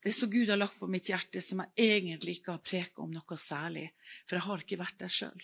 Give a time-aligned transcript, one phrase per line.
[0.00, 3.10] Det som Gud har lagt på mitt hjerte, som jeg egentlig ikke har preka om
[3.12, 3.90] noe særlig.
[4.24, 5.42] For jeg har ikke vært der sjøl,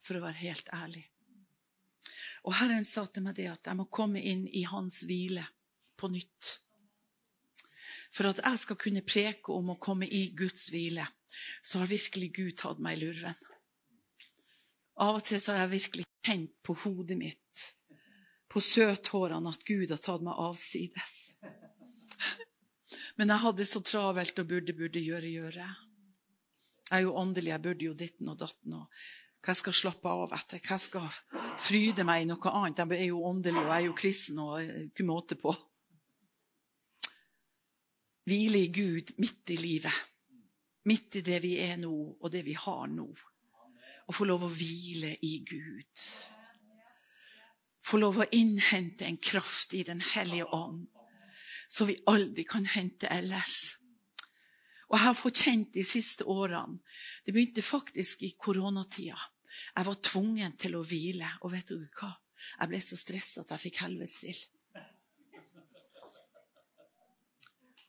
[0.00, 1.04] for å være helt ærlig.
[2.46, 5.44] Og Herren sa til meg det at jeg må komme inn i Hans hvile
[5.98, 6.52] på nytt.
[8.14, 11.04] For at jeg skal kunne preke om å komme i Guds hvile,
[11.60, 13.36] så har virkelig Gud tatt meg i lurven.
[15.02, 17.64] Av og til så har jeg virkelig kjent på hodet mitt,
[18.48, 21.34] på søthårene, at Gud har tatt meg avsides.
[23.16, 25.68] Men jeg hadde så travelt og burde, burde gjøre, gjøre.
[26.86, 28.76] Jeg er jo åndelig, jeg burde jo ditten og datten.
[28.80, 28.90] og
[29.46, 31.04] hva jeg skal slappe av etter, hva jeg skal
[31.62, 32.80] fryde meg i noe annet.
[32.82, 35.52] Jeg er jo åndelig, og jeg er jo kristen, og ikke måte på.
[38.26, 40.00] Hvile i Gud midt i livet.
[40.90, 43.06] Midt i det vi er nå, og det vi har nå.
[44.06, 46.06] Og få lov å hvile i Gud.
[47.86, 50.88] Få lov å innhente en kraft i Den hellige ånd
[51.68, 53.76] som vi aldri kan hente ellers.
[54.86, 56.78] Og jeg har fått kjent de siste årene
[57.24, 59.18] Det begynte faktisk i koronatida.
[59.74, 61.30] Jeg var tvungen til å hvile.
[61.42, 62.12] Og vet du hva?
[62.60, 64.44] Jeg ble så stressa at jeg fikk helvetesild.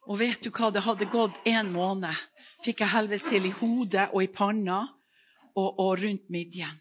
[0.08, 0.72] Og vet du hva?
[0.72, 2.26] Det hadde gått en måned.
[2.66, 4.80] Fikk jeg helvetesild i hodet og i panna
[5.54, 6.80] og, og rundt midjen.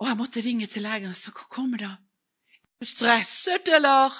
[0.00, 1.90] Og jeg måtte ringe til legen og sa hva kommer det?
[1.90, 4.14] Er du stresset, eller?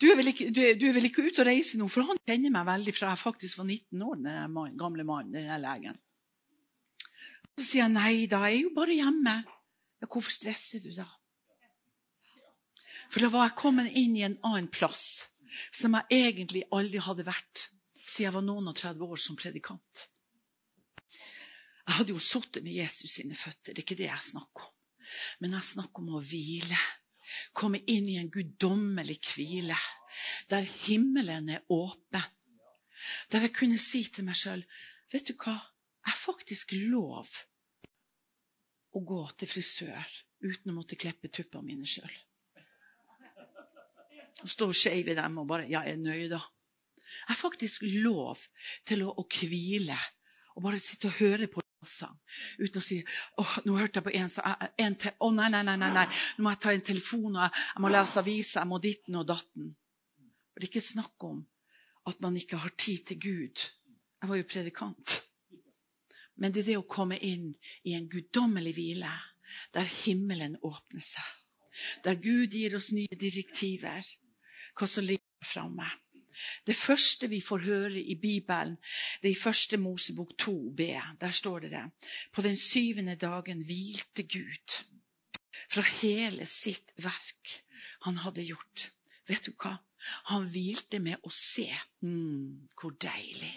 [0.00, 1.86] Du er, ikke, du, er, du er, vel ikke, ute og reiser nå?
[1.92, 5.32] For han kjenner meg veldig fra jeg faktisk var 19 år, den man, gamle mannen,
[5.36, 6.00] den legen.
[7.56, 9.36] Så sier han nei da, jeg er jo bare hjemme.
[9.96, 11.06] Ja, hvorfor stresser du da?
[13.06, 15.30] For da var jeg kommet inn i en annen plass
[15.72, 17.68] som jeg egentlig aldri hadde vært
[18.06, 20.06] siden jeg var noen og 30 år som predikant.
[21.86, 24.72] Jeg hadde jo sittet med Jesus sine føtter, det er ikke det jeg snakker om.
[25.40, 26.78] Men jeg snakker om å hvile
[27.56, 29.76] komme inn i en guddommelig hvile,
[30.50, 32.32] der himmelen er åpen.
[33.30, 34.62] Der jeg kunne si til meg sjøl
[35.12, 35.52] Vet du hva?
[35.54, 37.28] Jeg har faktisk lov
[38.96, 42.10] å gå til frisør uten å måtte klippe tuppene mine sjøl.
[44.42, 46.42] Stå skeiv i dem og bare Ja, jeg er nøyd, da.
[47.06, 48.42] Jeg har faktisk lov
[48.88, 49.96] til å, å hvile
[50.56, 52.14] og bare sitte og høre på sang.
[52.58, 53.00] Uten å si
[53.40, 55.14] åh, nå hørte jeg på en som en til.
[55.18, 57.84] Å, nei, nei, nei, nei, nei, nå må jeg ta en telefon, og jeg, jeg
[57.84, 59.70] må lese aviser, jeg må ditten og datten.
[60.52, 61.40] For det er ikke snakk om
[62.06, 63.64] at man ikke har tid til Gud.
[64.22, 65.16] Jeg var jo predikant.
[66.36, 67.50] Men det er det å komme inn
[67.88, 69.12] i en guddommelig hvile,
[69.72, 71.26] der himmelen åpner seg.
[72.04, 74.04] Der Gud gir oss nye direktiver,
[74.76, 75.88] hva som ligger framme.
[76.66, 78.76] Det første vi får høre i Bibelen,
[79.22, 80.82] det er i første Mosebok 2b.
[81.20, 81.84] Der står det det.
[82.32, 84.82] På den syvende dagen hvilte Gud
[85.70, 87.62] fra hele sitt verk
[88.06, 88.90] han hadde gjort.
[89.26, 89.76] Vet du hva?
[90.30, 91.66] Han hvilte med å se.
[92.04, 93.54] Mm, hvor deilig.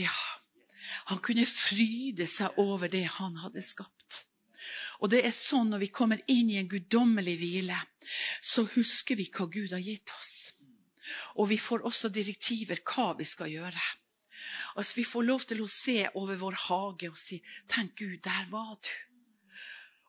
[0.00, 0.14] Ja.
[1.10, 4.24] Han kunne fryde seg over det han hadde skapt.
[5.02, 7.78] Og det er sånn når vi kommer inn i en guddommelig hvile,
[8.42, 10.34] så husker vi hva Gud har gitt oss.
[11.40, 13.82] Og vi får også direktiver hva vi skal gjøre.
[14.76, 18.46] Altså, vi får lov til å se over vår hage og si 'Tenk, Gud, der
[18.50, 19.14] var du'.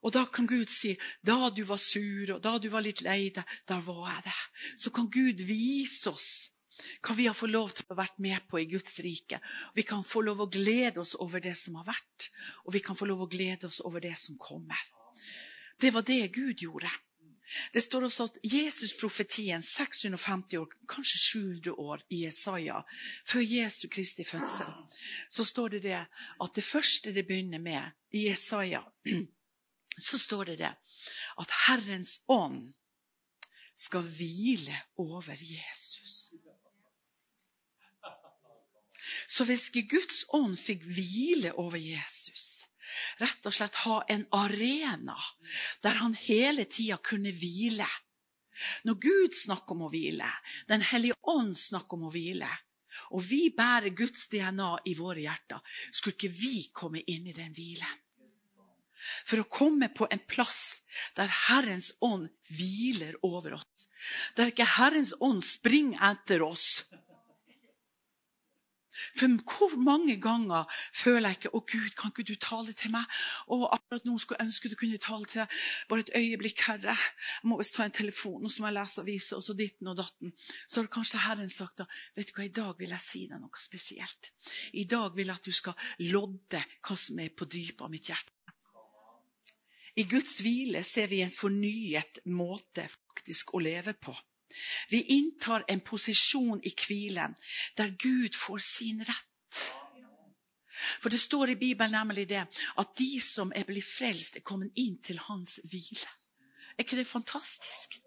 [0.03, 3.29] Og da kan Gud si 'Da du var sur, og da du var litt lei
[3.29, 4.77] deg, da var jeg det'.
[4.77, 6.54] Så kan Gud vise oss
[7.01, 9.39] hva vi har fått lov til å være med på i Guds rike.
[9.75, 12.29] Vi kan få lov å glede oss over det som har vært,
[12.65, 14.79] og vi kan få lov å glede oss over det som kommer.
[15.79, 16.91] Det var det Gud gjorde.
[17.73, 22.81] Det står også at Jesus-profetien 650 år, kanskje 700 år i Jesaja,
[23.27, 24.71] før Jesu Kristi fødsel,
[25.29, 28.81] så står det det at det første det begynner med i Jesaja,
[30.09, 30.73] så står det det
[31.39, 32.73] at Herrens ånd
[33.75, 36.31] skal hvile over Jesus.
[39.27, 42.67] Så hvis Guds ånd fikk hvile over Jesus,
[43.21, 45.17] rett og slett ha en arena
[45.83, 47.87] der han hele tida kunne hvile.
[48.87, 50.29] Når Gud snakker om å hvile,
[50.67, 52.49] Den hellige ånd snakker om å hvile,
[53.11, 55.59] og vi bærer Guds DNA i våre hjerter,
[55.91, 58.01] skulle ikke vi komme inn i den hvilen?
[59.25, 60.81] For å komme på en plass
[61.17, 63.87] der Herrens ånd hviler over oss.
[64.37, 66.85] Der ikke Herrens ånd springer etter oss
[69.15, 73.05] for hvor mange ganger føler jeg ikke 'Å, Gud, kan ikke du tale til meg?'
[73.47, 75.49] Og akkurat nå skulle jeg ønske du kunne tale til deg.
[75.89, 76.97] Bare et øyeblikk, Herre.
[77.43, 79.87] Jeg må visst ta en telefon, og så må jeg lese aviser, og så ditten
[79.87, 80.33] og datten.
[80.67, 83.39] Så har kanskje Herren sagt da, 'Vet du hva, i dag vil jeg si deg
[83.39, 84.31] noe spesielt.'
[84.73, 88.07] 'I dag vil jeg at du skal lodde hva som er på dypet av mitt
[88.07, 88.31] hjerte.'
[89.97, 94.11] I Guds hvile ser vi en fornyet måte faktisk å leve på.
[94.89, 97.35] Vi inntar en posisjon i hvilen
[97.77, 99.61] der Gud får sin rett.
[100.99, 102.43] For det står i Bibelen nemlig det
[102.77, 106.09] at de som er blitt frelst, er kommet inn til hans hvile.
[106.75, 107.99] Er ikke det fantastisk?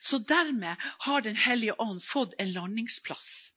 [0.00, 3.52] Så dermed har Den hellige ånd fått en landingsplass.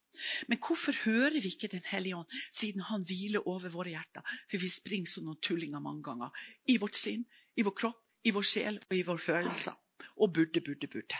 [0.48, 4.22] Men hvorfor hører vi ikke Den hellige ånd, siden han hviler over våre hjerter?
[4.50, 6.30] For vi springer som noen tullinger mange ganger.
[6.68, 7.24] I vårt sinn,
[7.56, 9.76] i vår kropp, i vår sjel og i våre følelser.
[10.20, 11.16] Og burde, burde, burde.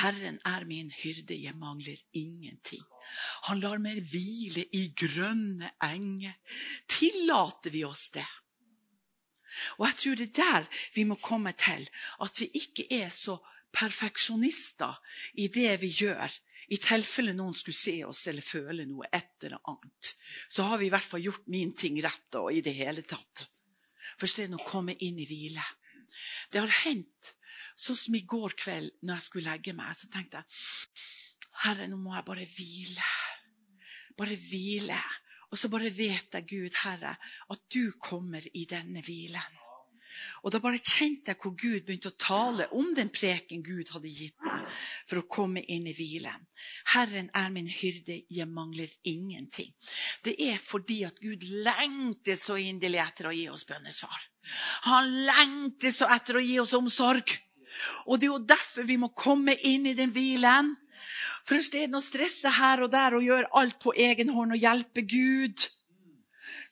[0.00, 2.82] Herren er min hyrde, jeg mangler ingenting.
[3.48, 6.34] Han lar meg hvile i grønne enger.
[6.90, 8.26] Tillater vi oss det?
[9.78, 11.86] Og jeg tror det er der vi må komme til,
[12.24, 13.38] at vi ikke er så
[13.74, 14.98] perfeksjonister
[15.42, 16.30] i det vi gjør.
[16.72, 20.14] I tilfelle noen skulle se oss eller føle noe et eller annet,
[20.48, 23.44] så har vi i hvert fall gjort min ting rett og i det hele tatt.
[24.20, 25.64] Forstår du, å komme inn i hvile.
[26.50, 27.34] Det har hendt,
[27.76, 31.04] sånn som i går kveld når jeg skulle legge meg, så tenkte jeg
[31.64, 33.10] Herre, nå må jeg bare hvile.
[34.18, 35.00] Bare hvile.
[35.54, 37.14] Og så bare vet jeg, Gud, Herre,
[37.54, 39.60] at du kommer i denne hvilen.
[40.44, 44.12] Og da bare kjente jeg hvor Gud begynte å tale om den preken Gud hadde
[44.12, 44.66] gitt meg
[45.08, 46.46] for å komme inn i hvilen.
[46.94, 49.72] Herren er min hyrde, jeg mangler ingenting.
[50.24, 54.28] Det er fordi at Gud lengter så inderlig etter å gi oss bønnesvar.
[54.90, 57.34] Han lengter så etter å gi oss omsorg.
[58.06, 60.74] Og det er jo derfor vi må komme inn i den hvilen.
[61.44, 65.04] For isteden å stresse her og der og gjøre alt på egen hånd og hjelpe
[65.04, 65.66] Gud,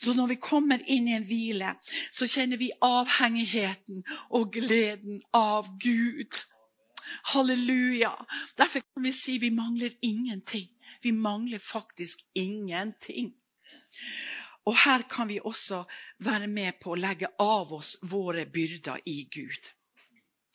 [0.02, 1.74] så når vi kommer inn i en hvile,
[2.10, 4.02] så kjenner vi avhengigheten
[4.34, 6.40] og gleden av Gud.
[7.32, 8.12] Halleluja.
[8.58, 10.68] Derfor kan vi si vi mangler ingenting.
[11.02, 13.32] Vi mangler faktisk ingenting.
[14.66, 15.84] Og her kan vi også
[16.22, 19.72] være med på å legge av oss våre byrder i Gud.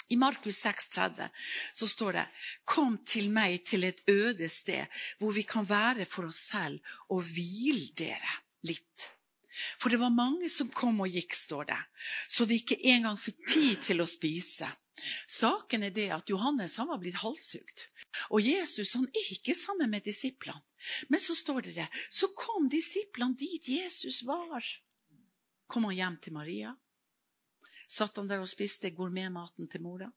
[0.09, 1.29] I Markus 6,30
[1.73, 2.25] så står det
[2.65, 4.87] Kom til meg til et øde sted
[5.19, 6.79] hvor vi kan være for oss selv
[7.11, 8.33] og hvile dere
[8.67, 9.11] litt.
[9.81, 11.79] For det var mange som kom og gikk, står det,
[12.29, 14.69] så de ikke engang fikk tid til å spise.
[15.29, 17.85] Saken er det at Johannes han var blitt halshugd.
[18.33, 20.61] Og Jesus han er ikke sammen med disiplene.
[21.09, 24.65] Men så står det det, så kom disiplene dit Jesus var.
[25.67, 26.73] Kom han hjem til Maria?
[27.87, 30.09] Satt han der og spiste gourmetmaten til mora?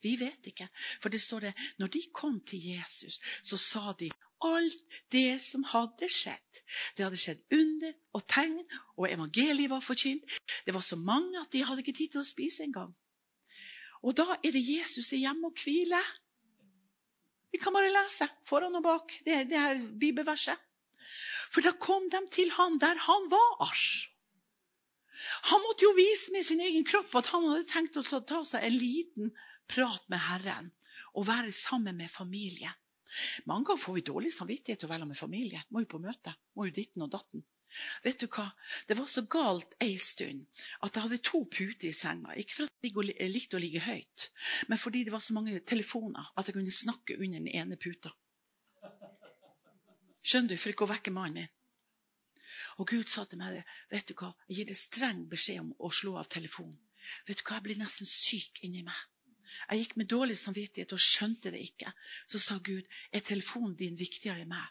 [0.00, 0.68] Vi vet ikke.
[1.00, 4.10] For det står det, når de kom til Jesus, så sa de
[4.40, 6.62] alt det som hadde skjedd.
[6.96, 8.62] Det hadde skjedd under og tegn,
[8.96, 10.24] og evangeliet var forkynt.
[10.64, 12.94] Det var så mange at de hadde ikke tid til å spise engang.
[14.00, 16.06] Og da er det Jesus er hjemme og hviler.
[17.52, 20.56] Vi kan bare lese foran og bak det, det her bibelverset.
[21.50, 23.74] For da kom de til han der han var.
[25.50, 28.66] Han måtte jo vise med sin egen kropp at han hadde tenkt å ta seg
[28.66, 29.32] en liten
[29.70, 30.70] prat med Herren
[31.14, 32.74] og være sammen med familien.
[33.50, 35.64] Mange ganger får vi dårlig samvittighet til å være med familie.
[35.70, 36.34] Må jo på møte.
[36.54, 37.42] Må jo ditten og datten.
[38.04, 38.48] Vet du hva?
[38.86, 40.46] Det var så galt ei stund
[40.82, 42.34] at jeg hadde to puter i senga.
[42.38, 44.26] Ikke for at jeg likte å ligge høyt,
[44.70, 48.12] men fordi det var så mange telefoner at jeg kunne snakke under den ene puta.
[50.20, 50.60] Skjønner du?
[50.60, 51.54] For ikke å vekke mannen min.
[52.78, 55.90] Og Gud sa til meg vet du hva, jeg gir deg streng beskjed om å
[55.94, 56.78] slå av telefonen.
[57.26, 59.00] Vet du hva, Jeg blir nesten syk inni meg.
[59.70, 61.92] Jeg gikk med dårlig samvittighet og skjønte det ikke.
[62.30, 64.68] Så sa Gud, er telefonen din viktigere enn meg?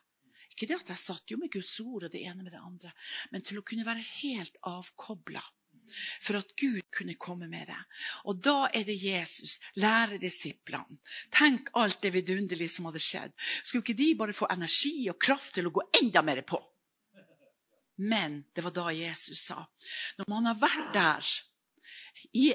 [0.53, 2.91] Ikke det at jeg satt jo med Guds ord og det ene med det andre,
[3.31, 5.43] men til å kunne være helt avkobla.
[6.21, 7.79] For at Gud kunne komme med det.
[8.29, 10.99] Og da er det Jesus, lære disiplene.
[11.33, 13.33] Tenk alt det vidunderlige som hadde skjedd.
[13.63, 16.59] Skulle ikke de bare få energi og kraft til å gå enda mer på?
[17.99, 19.59] Men det var da Jesus sa,
[20.17, 21.31] når man har vært der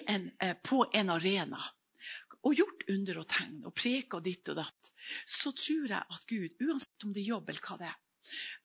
[0.08, 1.60] en, eh, på en arena
[2.44, 4.90] og gjort under og tegn og preka ditt og datt,
[5.24, 8.00] så tror jeg at Gud, uansett om det er jobb eller hva det er,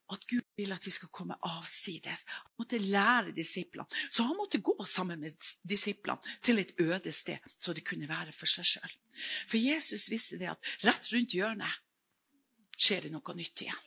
[0.10, 2.26] at Gud vil at vi skal komme avsides.
[2.28, 3.88] Han måtte lære disiplene.
[4.10, 8.34] Så han måtte gå sammen med disiplene til et øde sted, så det kunne være
[8.36, 8.96] for seg sjøl.
[9.48, 11.80] For Jesus visste det at rett rundt hjørnet
[12.80, 13.86] skjer det noe nytt igjen.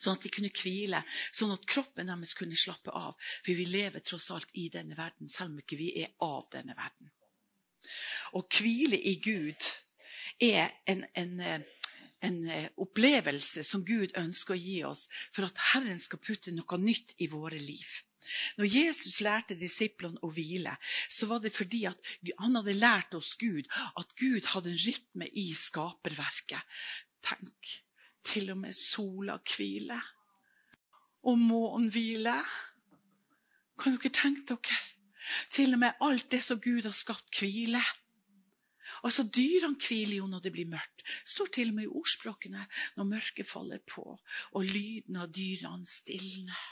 [0.00, 3.16] Sånn at de kunne hvile, sånn at kroppen deres kunne slappe av.
[3.44, 6.76] For vi lever tross alt i denne verden, selv om ikke vi er av denne
[6.78, 7.12] verden.
[8.36, 9.70] Å hvile i Gud
[10.40, 11.40] er en, en,
[12.24, 12.38] en,
[12.80, 17.28] opplevelse som Gud ønsker å gi oss for at Herren skal putte noe nytt i
[17.32, 17.88] våre liv.
[18.60, 20.76] Når Jesus lærte disiplene å hvile,
[21.08, 23.68] så var det fordi han hadde lært oss Gud
[23.98, 26.82] at Gud hadde en rytme i skaperverket.
[27.24, 27.72] Tenk,
[28.24, 30.02] til og med sola hviler,
[31.22, 32.44] og månen hviler.
[33.80, 34.80] Kan dere tenke dere?
[35.52, 37.86] Til og med alt det som Gud har skapt, hviler.
[39.04, 41.04] Altså, Dyrene hviler jo når det blir mørkt.
[41.04, 44.04] Det står til og med i ordspråkene når mørket faller på,
[44.52, 46.66] og lyden av dyrene stilner.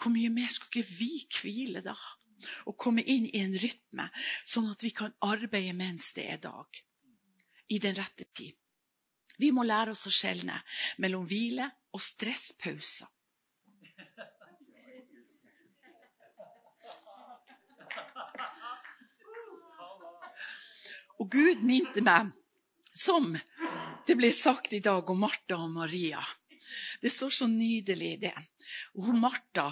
[0.00, 1.96] Hvor mye mer skulle ikke vi hvile da?
[2.70, 4.06] Og komme inn i en rytme,
[4.48, 6.78] sånn at vi kan arbeide mens det er dag.
[7.68, 8.56] I den rette tid.
[9.40, 10.58] Vi må lære oss å skjelne
[11.00, 13.08] mellom hvile og stresspauser.
[21.20, 22.30] Og Gud minte meg,
[22.96, 23.34] som
[24.08, 26.22] det ble sagt i dag om Martha og Maria.
[27.00, 28.32] Det står så nydelig, det.
[28.96, 29.68] Hun Martha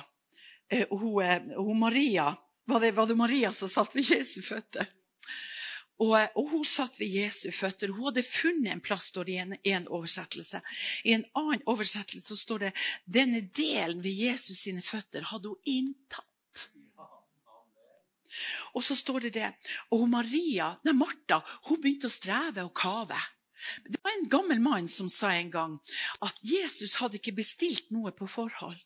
[0.68, 2.28] eh, og hun, eh, hun Maria
[2.68, 4.90] var det, var det Maria som satt ved Jesu føtter?
[5.98, 7.90] Og, og, hun satt ved Jesu føtter.
[7.90, 10.60] Hun hadde funnet en plass, står det i en, en, oversettelse.
[11.04, 12.72] I en annen oversettelse står det
[13.18, 16.24] denne delen ved Jesus sine føtter hadde hun inntatt.
[18.76, 19.50] Og så står det det.
[19.96, 23.18] Og Maria, nei, Martha hun begynte å streve og kave.
[23.82, 25.78] Det var en gammel mann som sa en gang
[26.22, 28.78] at Jesus hadde ikke bestilt noe på forhånd.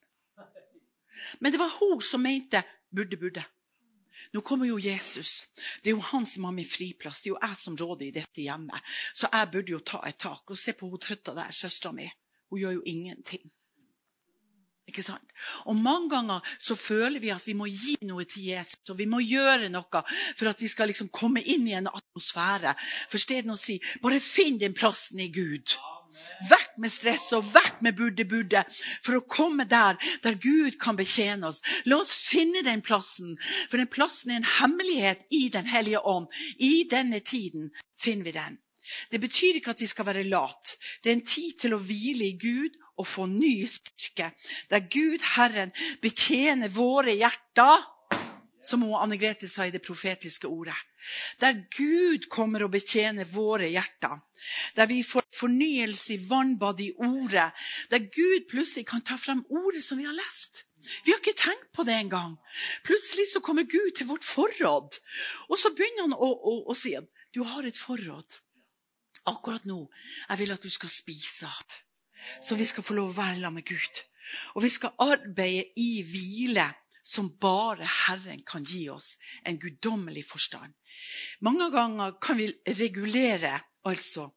[1.44, 3.44] Men det var hun som mente burde, burde.
[4.32, 5.46] Nå kommer jo Jesus.
[5.82, 7.20] Det er jo han som har min friplass.
[7.20, 8.92] Det er jo jeg som råder i dette hjemmet.
[9.12, 10.44] Så jeg burde jo ta et tak.
[10.48, 12.08] Og se på hun tøtta der, søstera mi.
[12.48, 13.44] Hun gjør jo ingenting.
[14.88, 15.34] Ikke sant?
[15.70, 19.06] Og Mange ganger så føler vi at vi må gi noe til Jesus, og vi
[19.06, 20.02] må gjøre noe
[20.36, 22.74] for at vi skal liksom komme inn i en atmosfære.
[23.12, 25.76] For stedet å si bare finn den plassen i Gud.
[26.50, 31.48] Vekk med stress og vekk med burde-burde for å komme der der Gud kan betjene
[31.48, 31.62] oss.
[31.88, 33.36] La oss finne den plassen,
[33.70, 36.28] for den plassen er en hemmelighet i Den hellige ånd.
[36.58, 38.58] I denne tiden finner vi den.
[39.10, 40.76] Det betyr ikke at vi skal være lat.
[41.02, 44.32] Det er en tid til å hvile i Gud og få ny styrke.
[44.70, 47.88] Der Gud, Herren, betjener våre hjerter,
[48.62, 50.76] som Anne Grete sa i det profetiske ordet.
[51.40, 54.20] Der Gud kommer og betjener våre hjerter.
[54.76, 57.50] Der vi får fornyelse i vannbad i ordet.
[57.90, 60.64] Der Gud plutselig kan ta frem ordet som vi har lest.
[61.04, 62.36] Vi har ikke tenkt på det engang.
[62.86, 64.98] Plutselig så kommer Gud til vårt forråd.
[65.48, 68.40] Og så begynner han å, å, å si at du har et forråd.
[69.30, 71.76] Akkurat nå jeg vil at du skal spise av.
[72.42, 74.02] Så vi skal få lov å være sammen med Gud.
[74.56, 76.68] Og vi skal arbeide i hvile
[77.02, 80.74] som bare Herren kan gi oss en guddommelig forstand.
[81.42, 83.58] Mange ganger kan vi regulere
[83.88, 84.28] altså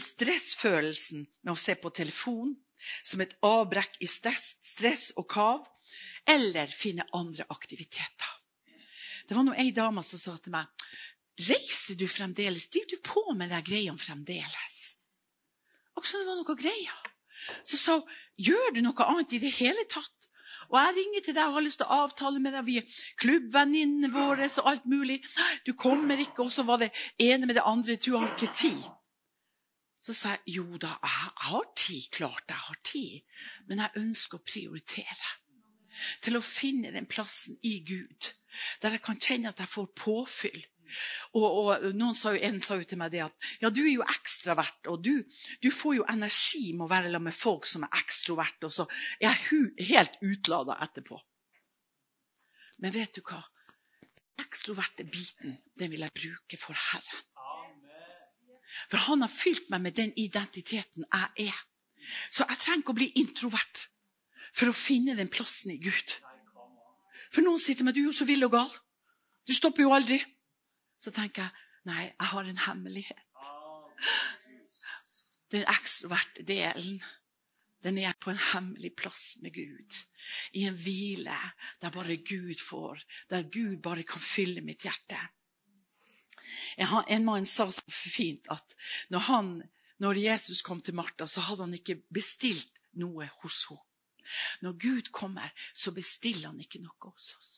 [0.00, 2.54] stressfølelsen med å se på telefon,
[3.02, 5.64] som et avbrekk i stress, og kav,
[6.28, 8.32] eller finne andre aktiviteter.
[9.26, 10.70] Det var nå ei dame som sa til meg
[11.36, 12.68] Reiser du fremdeles?
[12.72, 14.76] Driver du på med de greiene fremdeles?
[16.00, 17.00] Som det var noe greier.
[17.66, 20.28] Så sa hun gjør du noe annet i det hele tatt.
[20.70, 22.66] Og jeg ringer til deg og har lyst til å avtale med deg.
[22.66, 25.20] Vi er klubbvenninnene våre og alt mulig.
[25.66, 26.46] Du kommer ikke.
[26.46, 26.90] Og så var det
[27.22, 27.98] ene med det andre.
[28.00, 28.80] Du har ikke tid.
[30.06, 32.06] Så sa jeg jo da, jeg har tid.
[32.14, 33.38] Klart jeg har tid.
[33.66, 35.32] Men jeg ønsker å prioritere.
[36.22, 38.32] Til å finne den plassen i Gud
[38.80, 40.62] der jeg kan kjenne at jeg får påfyll.
[41.34, 43.96] Og, og noen sa jo, En sa jo til meg det at ja, du er
[43.96, 45.12] jo ekstravert, og du,
[45.60, 48.86] du får jo energi med å være sammen med folk som er ekstroverte, og så
[49.18, 51.18] er jeg helt utlada etterpå.
[52.84, 53.42] Men vet du hva?
[54.46, 57.35] Ekstroverte biten, den vil jeg bruke for Herren.
[58.90, 61.58] For han har fylt meg med den identiteten jeg er.
[62.30, 63.88] Så jeg trenger ikke å bli introvert
[64.54, 66.16] for å finne den plassen i Gud.
[67.32, 68.72] For noen sier til meg du er jo så vill og gal.
[69.46, 70.20] Du stopper jo aldri
[71.06, 73.22] så tenker jeg nei, jeg har en hemmelighet.
[75.54, 76.98] Den ekstroverte delen
[77.84, 79.98] den er på en hemmelig plass med Gud.
[80.58, 81.36] I en hvile
[81.82, 85.20] der bare Gud får, der Gud bare kan fylle mitt hjerte.
[86.78, 88.76] En mann sa så fint at
[89.10, 89.52] når, han,
[89.98, 93.82] når Jesus kom til Martha, så hadde han ikke bestilt noe hos henne.
[94.60, 97.52] Når Gud kommer, så bestiller han ikke noe hos oss.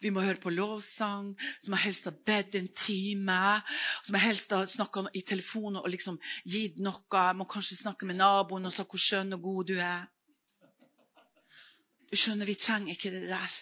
[0.00, 1.32] Vi må høre på lovsang,
[1.62, 3.38] som jeg helst har bedt en time.
[4.04, 7.02] Som jeg helst har snakka i telefonen og liksom gitt noe.
[7.12, 10.06] Jeg Må kanskje snakke med naboen og si hvor skjønn og god du er.
[12.10, 13.58] Du skjønner, Vi trenger ikke det der.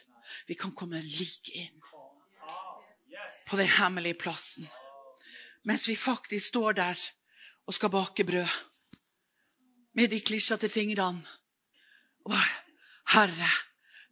[0.46, 1.80] Vi kan komme like inn
[3.48, 4.68] på den hemmelige plassen.
[5.64, 7.00] Mens vi faktisk står der
[7.66, 8.48] og skal bake brød
[9.94, 11.26] med de klissete fingrene.
[12.24, 12.36] Og
[13.12, 13.50] Herre,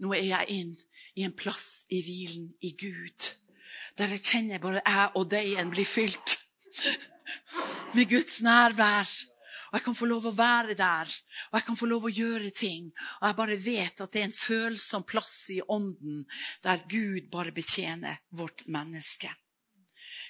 [0.00, 0.72] nå er jeg inn
[1.16, 3.32] i en plass i hvilen i Gud.
[3.98, 6.38] Der jeg kjenner bare jeg og deg blir fylt
[7.94, 9.08] med Guds nærvær.
[9.72, 11.12] Og jeg kan få lov å være der,
[11.48, 12.90] og jeg kan få lov å gjøre ting.
[13.22, 16.26] Og jeg bare vet at det er en følsom plass i ånden
[16.60, 19.32] der Gud bare betjener vårt menneske.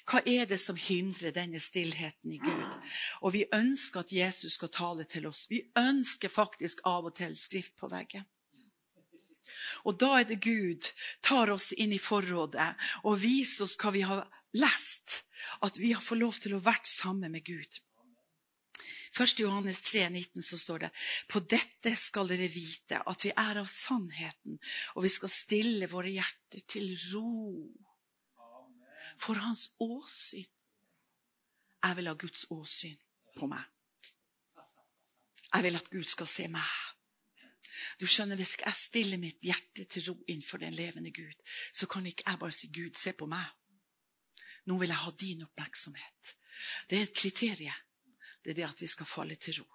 [0.06, 2.78] Hva er det som hindrer denne stillheten i Gud?
[3.22, 5.48] Og vi ønsker at Jesus skal tale til oss.
[5.50, 8.26] Vi ønsker faktisk av og til skrift på veggen.
[9.82, 10.86] Og da er det Gud
[11.22, 12.68] tar oss inn i forrådet
[13.02, 14.22] og viser oss hva vi har
[14.54, 15.24] lest.
[15.66, 17.82] At vi har fått lov til å være sammen med Gud.
[19.20, 19.40] 1.
[19.40, 20.90] Johannes 3, 19 så står det
[21.28, 24.56] På dette skal dere vite at vi er av sannheten,
[24.96, 27.68] og vi skal stille våre hjerter til ro
[29.20, 30.48] for hans åsyn.
[31.82, 32.96] Jeg vil ha Guds åsyn
[33.36, 33.62] på meg.
[35.52, 36.72] Jeg vil at Gud skal se meg.
[38.00, 41.36] Du skjønner, Hvis jeg stiller mitt hjerte til ro innenfor den levende Gud,
[41.72, 43.52] så kan ikke jeg bare si 'Gud, se på meg'.
[44.66, 46.36] Nå vil jeg ha din oppmerksomhet.
[46.88, 47.91] Det er et kriterium
[48.42, 49.68] det er det at vi skal falle til ro.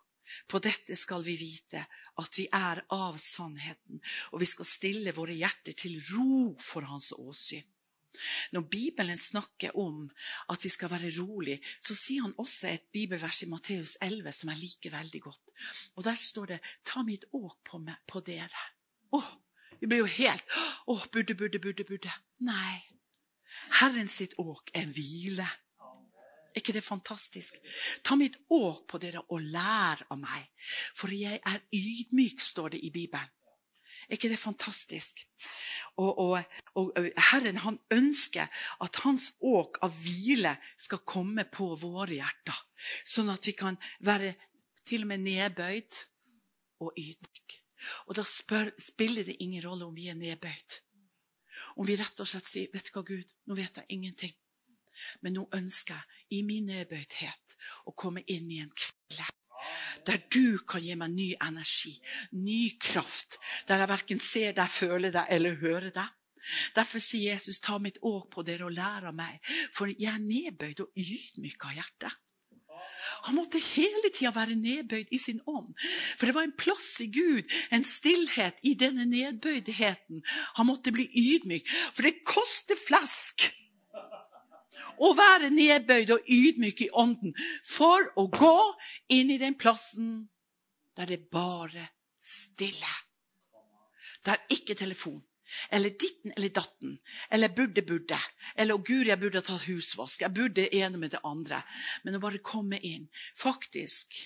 [0.48, 1.86] På dette skal vi vite
[2.20, 4.02] at vi er av sannheten,
[4.34, 7.64] og vi skal stille våre hjerter til ro for Hans åsyn.
[8.52, 10.08] Når Bibelen snakker om
[10.50, 14.52] at vi skal være rolig, så sier han også et bibelvers i Matteus 11 som
[14.54, 15.52] jeg liker veldig godt.
[15.96, 18.66] Og Der står det 'Ta mitt åk på, meg, på dere'.
[19.14, 19.36] Åh,
[19.80, 20.44] Vi blir jo helt
[20.88, 22.12] Å, burde, burde, burde, burde.
[22.40, 22.82] Nei.
[23.80, 25.48] Herren sitt åk er hvile.
[26.58, 27.58] Er ikke det fantastisk?
[28.02, 30.48] Ta mitt åk på dere og lær av meg,
[30.98, 33.30] for jeg er ydmyk, står det i Bibelen.
[34.08, 35.22] Er ikke det fantastisk?
[36.02, 36.98] Og, og, og,
[37.30, 38.50] Herren han ønsker
[38.82, 42.58] at hans åk av hvile skal komme på våre hjerter.
[43.06, 44.34] Sånn at vi kan være
[44.90, 46.02] til og med nedbøyd
[46.82, 47.60] og ydmyk.
[48.10, 50.82] Og da spør, spiller det ingen rolle om vi er nedbøyd.
[51.78, 54.38] Om vi rett og slett sier 'Vet du hva, Gud, nå vet jeg ingenting'.
[55.22, 59.26] Men nå ønsker jeg i min nedbøydhet å komme inn i en kveld
[60.08, 61.98] der du kan gi meg ny energi,
[62.38, 63.40] ny kraft.
[63.68, 66.14] Der jeg verken ser deg, føler deg eller hører deg.
[66.78, 69.42] Derfor sier Jesus, ta mitt åk på dere og lær av meg,
[69.76, 72.24] for jeg er nedbøyd og ydmyk av hjertet.
[73.28, 75.74] Han måtte hele tida være nedbøyd i sin ånd.
[76.20, 80.22] For det var en plass i Gud, en stillhet i denne nedbøydheten.
[80.60, 83.50] Han måtte bli ydmyk, for det koster flask
[85.04, 88.58] å være nedbøyd og ydmyk i ånden for å gå
[89.14, 90.28] inn i den plassen
[90.98, 91.88] der det bare
[92.20, 92.94] stille.
[94.26, 95.22] Der ikke telefon.
[95.72, 96.98] Eller ditten eller datten.
[97.30, 98.18] Eller burde, burde.
[98.56, 100.24] Eller å guri, jeg burde ha tatt husvask.
[100.26, 101.62] Jeg burde ene med det andre.
[102.04, 103.08] Men å bare komme inn.
[103.38, 104.18] Faktisk,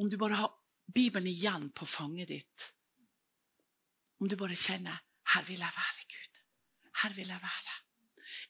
[0.00, 0.56] om du bare har
[0.90, 2.72] Bibelen igjen på fanget ditt
[4.18, 6.40] Om du bare kjenner 'Her vil jeg være, Gud'.
[7.02, 7.74] Her vil jeg være.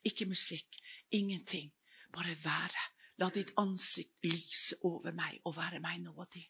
[0.04, 0.78] Ikke musikk,
[1.10, 1.70] Ingenting.
[2.12, 2.86] Bare være.
[3.20, 6.46] La ditt ansikt lyse over meg og være meg nådig.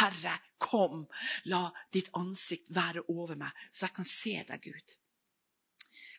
[0.00, 1.04] Herre, kom.
[1.46, 4.96] La ditt ansikt være over meg, så jeg kan se deg, Gud.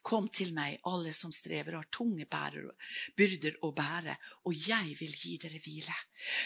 [0.05, 2.67] Kom til meg, alle som strever og har tunge bærer,
[3.17, 4.13] byrder å bære,
[4.45, 5.95] og jeg vil gi dere hvile.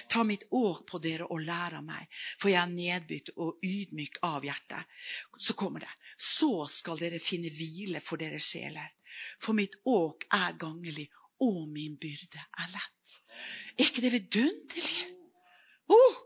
[0.08, 2.08] Ta mitt åk på dere og lær av meg,
[2.40, 4.96] for jeg er nedbytt og ydmyk av hjertet.
[5.36, 5.92] Så kommer det.
[6.16, 8.96] Så skal dere finne hvile for deres sjeler.
[9.44, 11.10] For mitt åk er gangelig,
[11.44, 13.20] og min byrde er lett.
[13.76, 15.06] Er ikke det vidunderlig?
[15.92, 16.20] Oh!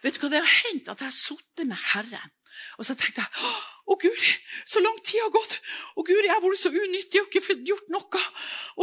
[0.00, 0.88] Vet du hva det har hendt?
[0.88, 2.32] At jeg har sittet med Herren.
[2.80, 3.52] Og så tenkte jeg
[3.88, 4.26] å Gud,
[4.68, 5.56] så lang tid har gått.
[5.96, 8.22] Å Gud, jeg har vært så unyttig og ikke gjort noe.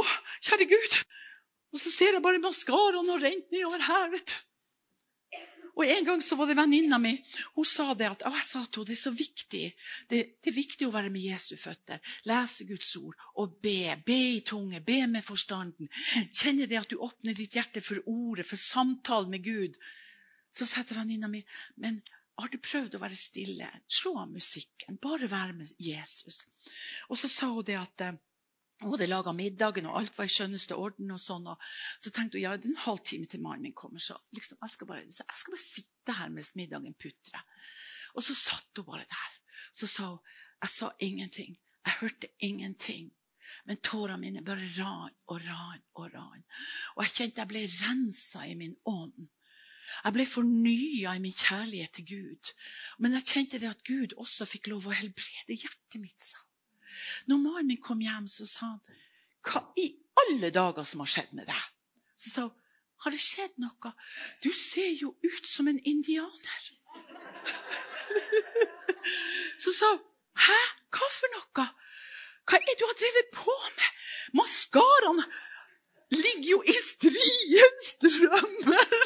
[0.02, 0.06] Å,
[0.48, 0.98] kjære Gud.
[1.76, 4.10] Og så ser jeg bare maskaraen og rent nedover her.
[4.15, 4.36] vet du.
[5.76, 7.12] Og En gang så var det venninna mi
[7.58, 9.63] hun sa det at, og jeg sa til henne det er så viktig
[10.10, 13.98] det, det, er viktig å være med Jesu føtter, lese Guds ord og be.
[14.08, 15.91] Be i tunge, be med forstanden.
[16.32, 19.76] Kjenne det at du åpner ditt hjerte for ordet, for samtale med Gud.
[20.56, 21.44] Så sa jeg til venninna mi
[21.76, 22.00] men
[22.41, 23.67] har du prøvd å være stille?
[23.88, 25.00] Slå av musikken.
[25.02, 26.43] Bare være med Jesus.
[27.10, 28.06] Og så sa hun det at
[28.82, 31.12] hun hadde laga middagen, og alt var i skjønneste orden.
[31.15, 31.62] og sånn, og
[32.04, 34.69] Så tenkte hun ja, det er en halvtime til mannen min kommer, så liksom, jeg,
[34.69, 37.45] skal bare, jeg skal bare sitte her mens middagen putrer.
[38.15, 39.38] Og så satt hun bare der.
[39.74, 40.19] Så sa hun
[40.62, 41.58] Jeg sa ingenting.
[41.86, 43.12] Jeg hørte ingenting.
[43.65, 46.43] Men tårene mine bare ran og ran og ran.
[46.95, 49.28] Og jeg kjente jeg ble rensa i min ånd.
[50.04, 52.52] Jeg ble fornya i min kjærlighet til Gud.
[53.00, 56.21] Men jeg kjente det at Gud også fikk lov å helbrede hjertet mitt.
[56.21, 56.41] sa
[57.28, 59.02] når mannen min kom hjem, så sa han
[59.45, 59.89] hva i
[60.21, 61.65] alle dager som har skjedd med deg?
[62.15, 62.56] Så sa hun
[63.04, 63.91] har det skjedd noe?
[64.41, 66.69] Du ser jo ut som en indianer.
[69.63, 70.02] Så sa hun
[70.45, 70.62] hæ,
[70.95, 71.65] hva for noe?
[72.45, 73.91] Hva er det du har drevet på med?
[74.39, 75.21] Maskaraen
[76.15, 79.06] ligger jo i striens strømmer.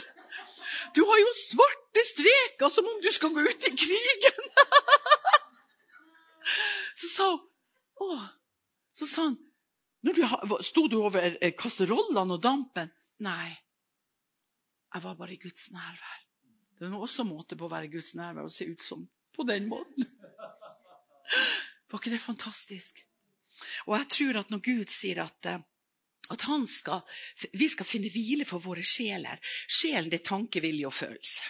[0.95, 4.49] Du har jo svarte streker som om du skal gå ut i krigen.
[6.99, 7.45] Så sa hun
[8.03, 8.19] å.
[8.95, 9.37] Så sa han
[10.01, 10.13] du,
[10.63, 12.91] Sto du over eh, kasserollene og dampen?
[13.23, 13.51] Nei.
[14.89, 16.19] Jeg var bare i Guds nærvær.
[16.79, 19.03] Det var også måte på å være i Guds nærvær og se ut som
[19.35, 20.07] på den måten.
[21.89, 23.03] Var ikke det fantastisk?
[23.87, 25.61] Og jeg tror at når Gud sier at, eh,
[26.29, 27.01] at skal,
[27.53, 31.43] vi skal finne hvile for våre sjeler Sjelen det er tanke, vilje og følelse.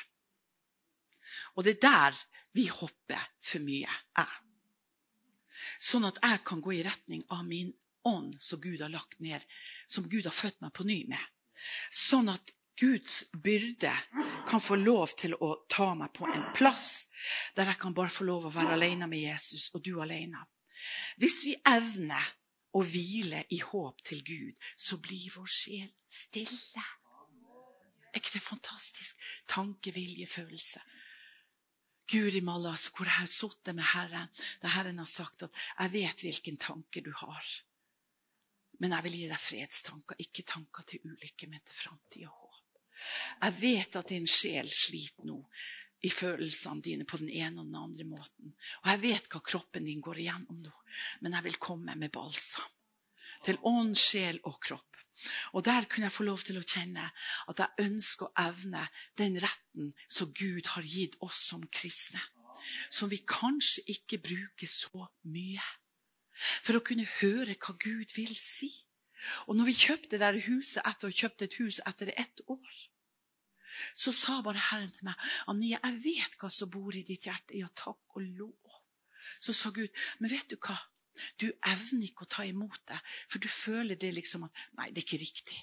[1.55, 2.21] Og det er der
[2.55, 3.89] vi hopper for mye.
[4.17, 4.29] Jeg.
[5.79, 7.73] Sånn at jeg kan gå i retning av min
[8.07, 9.43] ånd som Gud har lagt ned,
[9.87, 11.21] som Gud har født meg på ny med.
[11.91, 13.91] Sånn at Guds byrde
[14.47, 17.09] kan få lov til å ta meg på en plass
[17.57, 20.45] der jeg kan bare få lov å være alene med Jesus, og du alene.
[21.19, 22.23] Hvis vi evner
[22.73, 26.85] å hvile i håp til Gud, så blir vår sjel stille.
[28.09, 29.17] Er ikke det fantastisk?
[29.47, 30.81] Tanke, vilje, følelse.
[32.09, 34.29] Guri malla, hvor jeg har sittet med Herren,
[34.61, 37.61] der Herren har sagt at 'jeg vet hvilken tanke du har',
[38.79, 42.79] men jeg vil gi deg fredstanker, ikke tanker til ulykke, men til framtid og håp.
[43.41, 45.37] Jeg vet at din sjel sliter nå
[46.05, 48.53] i følelsene dine på den ene og den andre måten.
[48.83, 50.75] Og jeg vet hva kroppen din går igjennom nå,
[51.23, 52.69] men jeg vil komme med balsam.
[53.43, 54.85] Til ånd, sjel og kropp.
[55.53, 57.09] Og der kunne jeg få lov til å kjenne
[57.51, 58.85] at jeg ønsker å evne
[59.19, 62.21] den retten som Gud har gitt oss som kristne.
[62.91, 65.63] Som vi kanskje ikke bruker så mye.
[66.63, 68.71] For å kunne høre hva Gud vil si.
[69.47, 72.75] Og når vi kjøpte det huset etter å ha kjøpt et hus etter ett år,
[73.93, 77.57] så sa bare Herren til meg Ania, jeg vet hva som bor i ditt hjerte.
[77.57, 78.79] Ja, takk og lov.
[79.39, 79.89] Så sa Gud,
[80.19, 80.77] men vet du hva?
[81.39, 85.03] Du evner ikke å ta imot det, for du føler det liksom at Nei, det
[85.03, 85.59] er ikke riktig.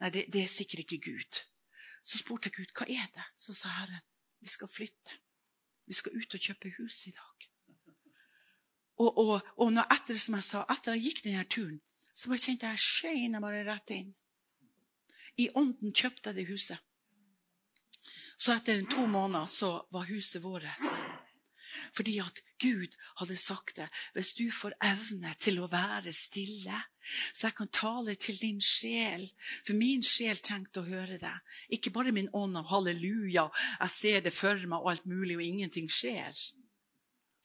[0.00, 1.42] Nei, det, det er sikkert ikke Gud.
[2.06, 3.26] Så spurte jeg Gud, hva er det?
[3.36, 4.04] Så sa Herren,
[4.40, 5.20] vi skal flytte.
[5.86, 7.48] Vi skal ut og kjøpe hus i dag.
[8.96, 11.80] Og, og, og når etter som jeg sa, etter jeg gikk denne turen,
[12.16, 14.14] så bare kjente jeg skeina bare rett inn.
[15.36, 16.80] I ånden kjøpte jeg det huset.
[18.38, 20.80] Så etter to måneder så var huset vårt.
[21.96, 23.88] Fordi at Gud hadde sagt det.
[24.12, 26.80] Hvis du får evne til å være stille,
[27.32, 29.28] så jeg kan tale til din sjel.
[29.64, 31.34] For min sjel trengte å høre det.
[31.72, 33.48] Ikke bare min ånd og halleluja,
[33.80, 36.32] jeg ser det for meg og alt mulig, og ingenting skjer.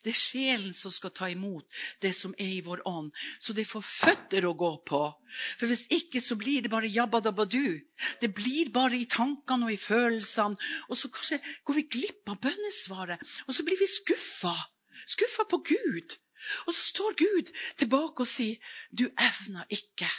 [0.01, 1.67] Det er sjelen som skal ta imot
[2.01, 5.01] det som er i vår ånd, så det får føtter å gå på.
[5.59, 7.79] For Hvis ikke så blir det bare jabbadabbadu.
[8.21, 10.57] Det blir bare i tankene og i følelsene.
[10.89, 14.55] Og så kanskje går vi glipp av bønnesvaret, og så blir vi skuffa.
[15.05, 16.17] Skuffa på Gud.
[16.65, 18.57] Og så står Gud tilbake og sier,
[18.89, 20.09] 'Du evner ikke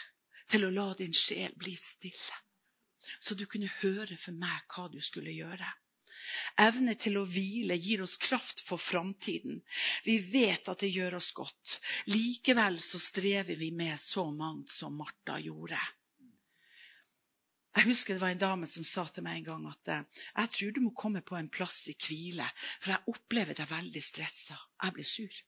[0.49, 2.43] til å la din sjel bli stille.'
[3.21, 5.67] Så du kunne høre for meg hva du skulle gjøre.
[6.61, 9.61] Evne til å hvile gir oss kraft for framtiden.
[10.07, 11.79] Vi vet at det gjør oss godt.
[12.13, 15.81] Likevel så strever vi med så mangt som Martha gjorde.
[17.73, 20.03] Jeg husker det var en dame som sa til meg en gang at eh,
[20.37, 22.45] jeg tror du må komme på en plass i hvile,
[22.83, 24.59] for jeg opplever deg veldig stressa.
[24.83, 25.39] Jeg blir sur.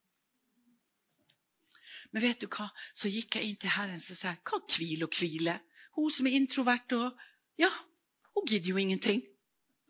[2.15, 2.71] Men vet du hva?
[2.97, 5.59] Så gikk jeg inn til Herren og sa hva hvile og hvile?
[5.99, 7.25] Hun som er introvert og
[7.61, 7.71] Ja,
[8.35, 9.21] hun gidder jo ingenting.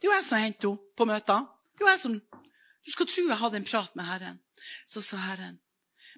[0.01, 1.45] Det jo jeg som henter henne på møter.
[1.75, 2.17] Det jo jeg som,
[2.85, 4.41] Du skal tro jeg hadde en prat med Herren.
[4.87, 5.61] Så sa Herren,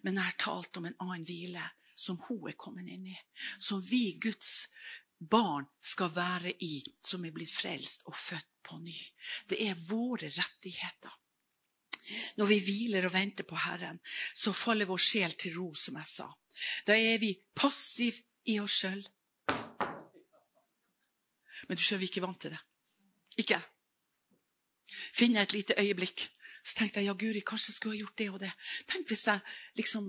[0.03, 1.63] men jeg har talt om en annen hvile
[1.97, 3.17] som hun er kommet inn i.
[3.59, 4.69] Som vi, Guds
[5.19, 8.97] barn, skal være i, som er blitt frelst og født på ny.
[9.49, 11.15] Det er våre rettigheter.
[12.39, 13.99] Når vi hviler og venter på Herren,
[14.35, 16.29] så faller vår sjel til ro, som jeg sa.
[16.87, 19.03] Da er vi passiv i oss sjøl.
[21.67, 22.63] Men du skjønner, vi er ikke vant til det.
[23.41, 23.61] Ikke
[24.87, 26.29] Finner jeg et lite øyeblikk.
[26.67, 28.53] Så tenkte jeg ja, Guri, kanskje skulle ha gjort det og det.
[28.91, 29.41] Tenk hvis jeg
[29.79, 30.09] liksom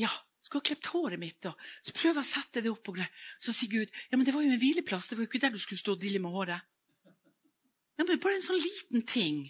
[0.00, 0.10] ja,
[0.44, 1.48] skulle ha klippet håret mitt.
[1.48, 2.88] Og så prøver jeg å sette det opp.
[2.88, 3.12] og greier.
[3.40, 5.08] Så sier Gud ja, men det var jo en hvileplass.
[5.08, 6.66] Det var jo ikke der du skulle stå og dille med håret.
[7.98, 9.48] Ja, men Bare en sånn liten ting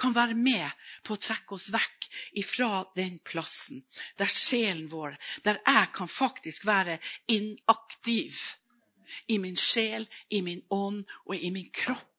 [0.00, 0.66] kan være med
[1.06, 2.08] på å trekke oss vekk
[2.40, 3.84] ifra den plassen
[4.18, 5.14] der sjelen vår,
[5.46, 6.96] der jeg kan faktisk være
[7.30, 8.40] inaktiv
[9.30, 12.17] i min sjel, i min ånd og i min kropp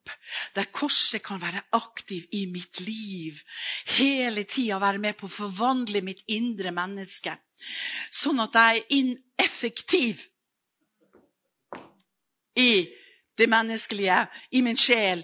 [0.56, 3.40] der korset kan være aktiv i mitt liv.
[3.98, 7.36] Hele tida være med på å forvandle mitt indre menneske.
[8.12, 10.26] Sånn at jeg er ineffektiv
[12.60, 12.72] i
[13.40, 14.20] det menneskelige,
[14.52, 15.24] i min sjel,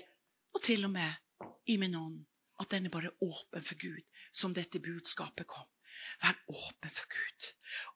[0.55, 2.19] og til og med i min ånd.
[2.59, 5.67] At den er bare åpen for Gud, som dette budskapet kom.
[6.21, 7.47] Vær åpen for Gud.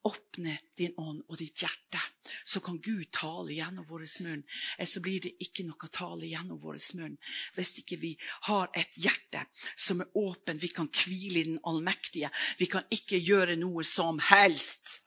[0.10, 2.02] Åpne din ånd og ditt hjerte,
[2.44, 4.44] så kan Gud tale gjennom vår munn.
[4.78, 7.18] Eller så blir det ikke noe tale gjennom vår munn
[7.56, 8.14] hvis ikke vi
[8.50, 10.60] har et hjerte som er åpen.
[10.60, 12.32] Vi kan hvile i den allmektige.
[12.60, 15.02] Vi kan ikke gjøre noe som helst.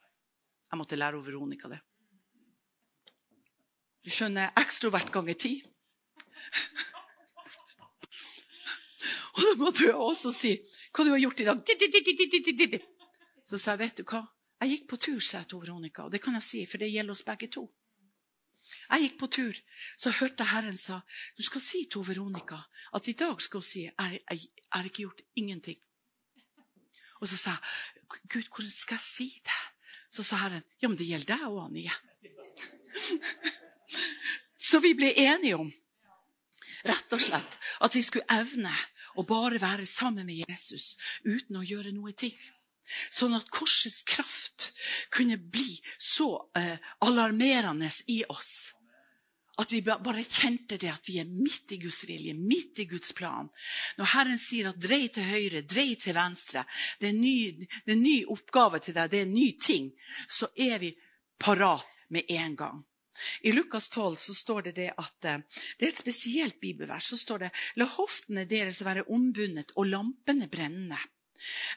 [0.69, 1.81] Jeg måtte lære over Veronica det.
[4.03, 5.53] Du skjønner, ekstrovert ganger ti.
[9.33, 10.51] Og da måtte jeg også si
[10.93, 11.57] hva du har gjort i dag.
[13.43, 14.21] Så sa jeg, vet du hva,
[14.63, 15.99] jeg gikk på tur, sa jeg til Veronica.
[16.05, 17.63] Og det kan jeg si, for det gjelder oss begge to.
[18.63, 19.55] Jeg gikk på tur,
[19.99, 21.01] så hørte Herren sa
[21.35, 22.61] du skal si til Veronica
[22.95, 24.39] at i dag skal hun si jeg
[24.71, 25.79] har ikke gjort ingenting.
[27.19, 27.63] Og så sa jeg
[28.29, 29.61] Gud, hvordan skal jeg si det?
[30.13, 31.93] Så sa Herren ja, men det gjelder deg òg, Anie.
[34.63, 35.71] Så vi ble enige om
[36.87, 38.73] rett og slett at vi skulle evne
[39.19, 42.35] å bare være sammen med Jesus uten å gjøre noe ting.
[42.85, 44.71] Sånn at korsets kraft
[45.13, 48.73] kunne bli så eh, alarmerende i oss.
[49.61, 53.13] At vi bare kjente det at vi er midt i Guds vilje, midt i Guds
[53.13, 53.51] plan.
[53.99, 56.65] Når Herren sier at 'drei til høyre, drei til venstre',
[56.99, 57.35] det er, ny,
[57.85, 59.91] det er en ny oppgave til deg, det er en ny ting,
[60.27, 60.95] så er vi
[61.37, 62.81] parat med en gang.
[63.41, 65.41] I Lukas 12 så står det, det at eh,
[65.77, 67.11] det er et spesielt bibelvers.
[67.13, 70.97] så står det, La hoftene deres være ombundet og lampene brenne.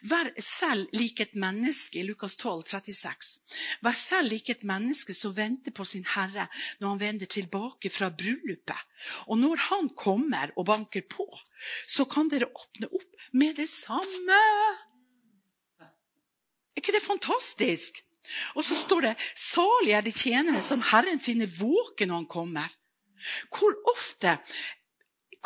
[0.06, 3.40] Vær selv lik et menneske i Lukas 12, 36.
[3.82, 6.48] Vær selv lik et menneske som venter på sin Herre
[6.80, 8.78] når han vender tilbake fra bryllupet.
[9.26, 11.26] Og når han kommer og banker på,
[11.86, 14.40] så kan dere åpne opp med det samme.
[15.80, 18.02] Er ikke det fantastisk?
[18.54, 22.74] Og så står det 'Salig er de tjenere som Herren finner våken når han kommer'.
[23.50, 24.38] Hvor ofte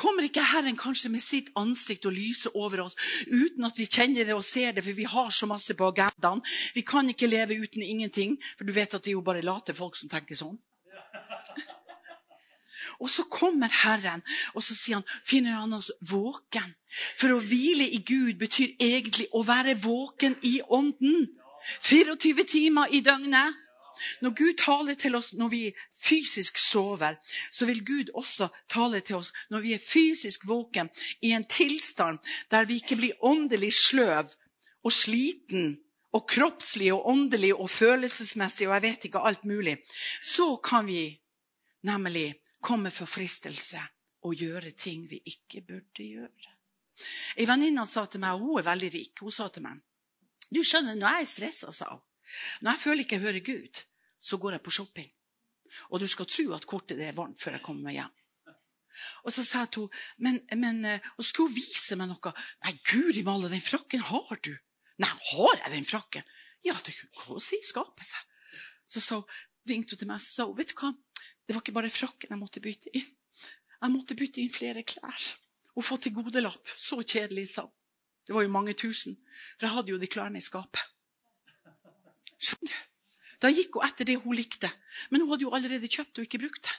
[0.00, 2.96] Kommer ikke Herren kanskje med sitt ansikt og lyser over oss
[3.28, 6.40] uten at vi kjenner det og ser det, for vi har så masse på agendaen?
[6.72, 9.76] Vi kan ikke leve uten ingenting, for du vet at det er jo bare late
[9.76, 10.56] folk som tenker sånn.
[13.00, 14.22] Og så kommer Herren,
[14.54, 16.74] og så sier han, finner han oss våken.
[17.16, 21.28] For å hvile i Gud betyr egentlig å være våken i ånden.
[21.84, 23.56] 24 timer i døgnet.
[24.20, 25.62] Når Gud taler til oss når vi
[25.96, 27.18] fysisk sover,
[27.50, 32.18] så vil Gud også tale til oss når vi er fysisk våken, i en tilstand
[32.50, 34.32] der vi ikke blir åndelig sløv
[34.84, 35.76] og sliten
[36.16, 39.76] og kroppslig og åndelig og følelsesmessig og jeg vet ikke alt mulig.
[40.22, 41.04] Så kan vi
[41.86, 43.82] nemlig komme for fristelse
[44.26, 46.56] og gjøre ting vi ikke burde gjøre.
[47.40, 49.78] Ei venninne sa til meg, og hun er veldig rik, hun sa til meg
[50.50, 52.02] du skjønner, når jeg er stressa, sa hun,
[52.60, 53.82] når jeg føler ikke jeg hører Gud,
[54.20, 55.10] så går jeg på shopping.
[55.90, 58.16] Og du skal tro at kortet er varmt før jeg kommer meg hjem.
[59.24, 62.32] Og så sa hun men, men, eh, skulle hun vise meg noe.
[62.64, 64.52] Nei, guri malla, den frakken har du.
[65.00, 66.26] Nei, har jeg den frakken?
[66.66, 68.20] Ja, det kan si skape seg.
[68.90, 69.38] Så sa hun,
[69.70, 70.92] ringte hun til meg og sa vet du hva,
[71.46, 73.08] det var ikke bare frakken jeg måtte bytte inn.
[73.80, 75.30] Jeg måtte bytte inn flere klær
[75.78, 76.74] og få til godelapp.
[76.76, 77.76] Så kjedelig, sa hun.
[78.26, 79.16] Det var jo mange tusen.
[79.56, 80.82] For jeg hadde jo de klærne i skapet.
[82.36, 82.89] Skjønner du?
[83.40, 84.70] Da gikk hun etter det hun likte.
[85.10, 86.76] Men hun hadde jo allerede kjøpt og ikke brukt det.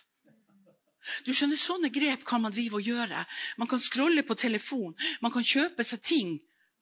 [1.26, 3.26] Du skjønner, Sånne grep kan man drive og gjøre.
[3.58, 4.94] Man kan scrolle på telefon.
[5.22, 6.36] Man kan kjøpe seg ting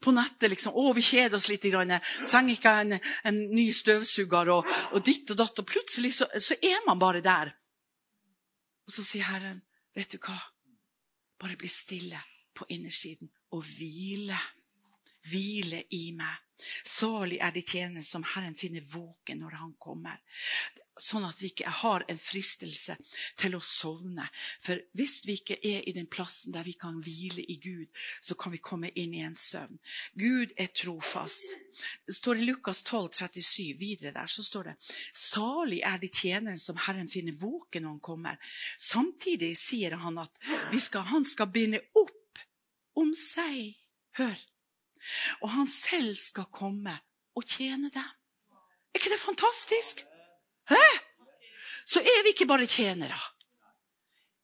[0.03, 0.49] på nettet.
[0.49, 1.63] liksom, 'Å, vi kjeder oss litt.
[1.63, 1.99] Grann.
[2.27, 5.59] Trenger ikke en, en ny støvsuger.' Og, og, ditt og datt.
[5.59, 7.55] Og plutselig så, så er man bare der.
[8.87, 9.61] Og så sier Herren,
[9.95, 10.37] 'Vet du hva?
[11.39, 12.19] Bare bli stille
[12.55, 14.59] på innersiden og hvile.'
[15.29, 16.48] hvile i meg.
[16.87, 20.21] Salig er de tjenere som Herren finner våken når Han kommer.
[20.99, 22.97] Sånn at vi ikke har en fristelse
[23.39, 24.25] til å sovne.
[24.59, 27.87] For hvis vi ikke er i den plassen der vi kan hvile i Gud,
[28.19, 29.79] så kan vi komme inn i en søvn.
[30.19, 31.55] Gud er trofast.
[32.03, 34.75] Det står i Lukas 12, 37, videre der, så står det
[35.15, 38.53] Salig er de tjenere som Herren finner våken når Han kommer.
[38.75, 40.35] Samtidig sier han at
[40.79, 42.43] skal, han skal binde opp
[42.99, 43.77] om seg.
[44.19, 44.35] Hør,
[45.41, 46.95] og han selv skal komme
[47.35, 48.09] og tjene dem.
[48.89, 50.01] Er ikke det fantastisk?
[50.69, 50.85] Hæ?
[51.85, 53.17] Så er vi ikke bare tjenere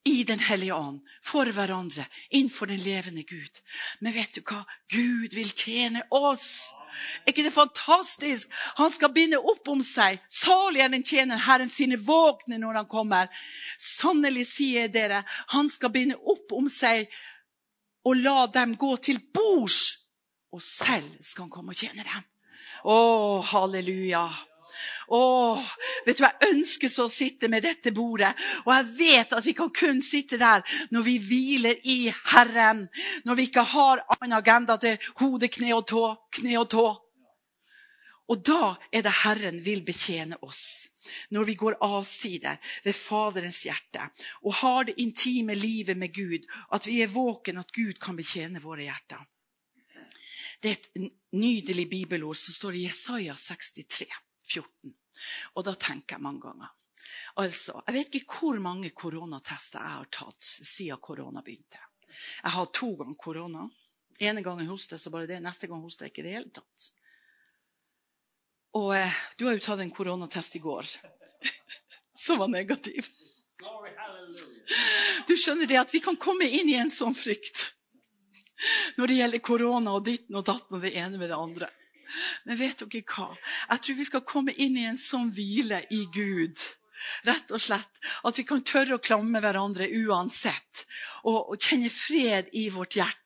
[0.06, 3.60] i Den hellige ånd for hverandre innenfor den levende Gud.
[4.00, 4.62] Men vet du hva?
[4.92, 6.70] Gud vil tjene oss.
[7.24, 8.48] Er ikke det fantastisk?
[8.78, 10.20] Han skal binde opp om seg.
[10.30, 13.30] Salig er den tjener Herren finner våkne når han kommer.
[13.82, 17.10] Sannelig sier dere, han skal binde opp om seg
[18.06, 19.95] og la dem gå til bords
[20.56, 22.28] og selv skal han komme og tjene dem.
[22.88, 22.98] Å,
[23.52, 24.26] halleluja.
[25.14, 25.20] Å,
[26.06, 28.32] vet du, Jeg ønsker så å sitte med dette bordet,
[28.64, 30.64] og jeg vet at vi kan kun sitte der
[30.94, 31.98] når vi hviler i
[32.32, 32.86] Herren.
[33.24, 36.06] Når vi ikke har annen agenda til hode, kne og tå.
[36.40, 36.86] Kne og tå.
[38.26, 40.88] Og da er det Herren vil betjene oss.
[41.30, 44.08] Når vi går avsider ved Faderens hjerte
[44.42, 48.62] og har det intime livet med Gud, at vi er våken, at Gud kan betjene
[48.62, 49.22] våre hjerter.
[50.60, 54.06] Det er et nydelig bibelord som står i Jesaja 63,
[54.46, 54.94] 14.
[55.56, 56.72] Og da tenker jeg mange ganger
[57.36, 61.78] Altså, Jeg vet ikke hvor mange koronatester jeg har tatt siden korona begynte.
[62.42, 63.68] Jeg har to ganger korona.
[64.20, 65.42] ene gangen hoster så bare det.
[65.42, 66.90] Neste gang hoster jeg ikke i det hele tatt.
[68.76, 70.88] Og eh, du har jo tatt en koronatest i går
[72.24, 73.08] som var negativ.
[75.26, 77.75] Du skjønner det at vi kan komme inn i en sånn frykt
[78.96, 81.68] når det gjelder korona og ditten og datten og det ene med det andre.
[82.46, 83.28] Men vet dere hva?
[83.70, 86.62] Jeg tror vi skal komme inn i en sånn hvile i Gud.
[87.26, 88.00] Rett og slett.
[88.26, 90.86] At vi kan tørre å klamme hverandre uansett.
[91.24, 93.22] Og, og kjenne fred i vårt hjerte.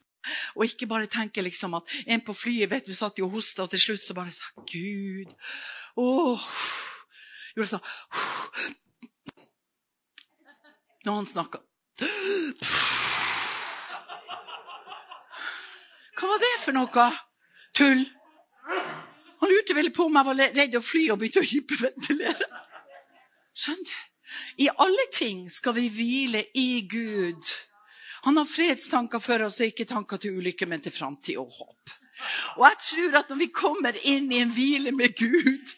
[0.57, 3.65] Og ikke bare tenke liksom at en på flyet vet du satt jo og hosta,
[3.65, 5.33] og til slutt så bare sa Gud
[5.97, 6.45] åh,
[7.57, 7.87] Gjorde sånn
[11.09, 11.65] Når han snakka.
[16.21, 17.05] Hva var det for noe?
[17.77, 18.03] Tull.
[19.41, 22.49] Han lurte vel på om jeg var redd å fly og begynte å hyperventilere.
[23.57, 24.07] Skjønner du?
[24.63, 27.49] I alle ting skal vi hvile i Gud.
[28.29, 31.95] Han har fredstanker for oss, og ikke tanker til ulykke, men til framtid og håp.
[32.59, 35.73] Og jeg tror at når vi kommer inn i en hvile med Gud,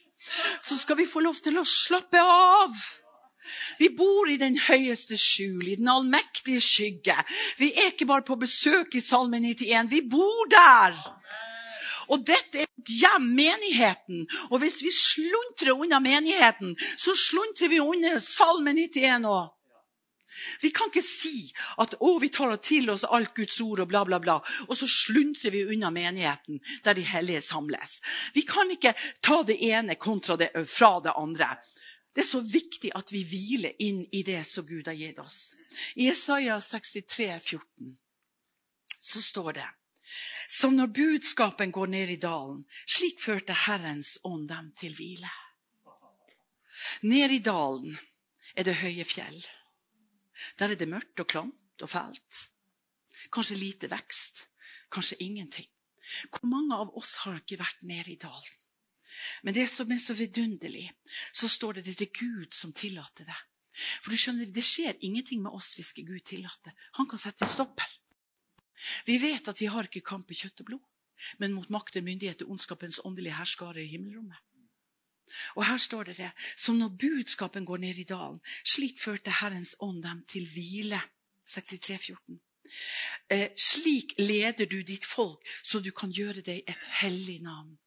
[0.59, 2.75] så skal vi få lov til å slappe av.
[3.79, 7.17] Vi bor i den høyeste skjul, i den allmektige skygge.
[7.59, 10.99] Vi er ikke bare på besøk i Salme 91, vi bor der.
[12.13, 14.27] Og dette er hjem, menigheten.
[14.51, 19.51] Og hvis vi sluntrer unna menigheten, så sluntrer vi unna Salme 91 òg.
[20.61, 21.51] Vi kan ikke si
[21.83, 24.89] at å, vi tar til oss alt Guds ord og bla, bla, bla, og så
[24.89, 27.99] sluntrer vi unna menigheten der de hellige samles.
[28.35, 31.53] Vi kan ikke ta det ene kontra det, fra det andre.
[32.13, 35.55] Det er så viktig at vi hviler inn i det som Gud har gitt oss.
[35.97, 37.95] I Isaiah 63, 14,
[39.01, 39.71] så står det
[40.49, 42.65] som når budskapen går ned i dalen.
[42.85, 45.31] Slik førte Herrens ånd dem til hvile.
[47.09, 47.97] Ned i dalen
[48.57, 49.41] er det høye fjell.
[50.59, 52.49] Der er det mørkt og klamt og fælt.
[53.33, 54.47] Kanskje lite vekst,
[54.93, 55.71] kanskje ingenting.
[56.29, 58.62] Hvor mange av oss har ikke vært nede i dalen?
[59.43, 60.91] Men det som er så vidunderlig,
[61.33, 63.41] så står det det er Gud som tillater det.
[64.03, 66.73] For du skjønner, Det skjer ingenting med oss hvis ikke Gud tillater.
[66.99, 67.89] Han kan sette en stopper.
[69.07, 70.87] Vi vet at vi har ikke kamp i kjøtt og blod,
[71.39, 74.39] men mot makter, myndigheter, ondskapens åndelige herskare i himmelrommet.
[75.57, 79.77] Og her står det det, som når budskapen går ned i dalen, slik førte Herrens
[79.81, 81.01] ånd dem til hvile.
[81.47, 82.41] 63, 14.
[83.31, 87.79] Eh, slik leder du ditt folk, så du kan gjøre deg et hellig navn.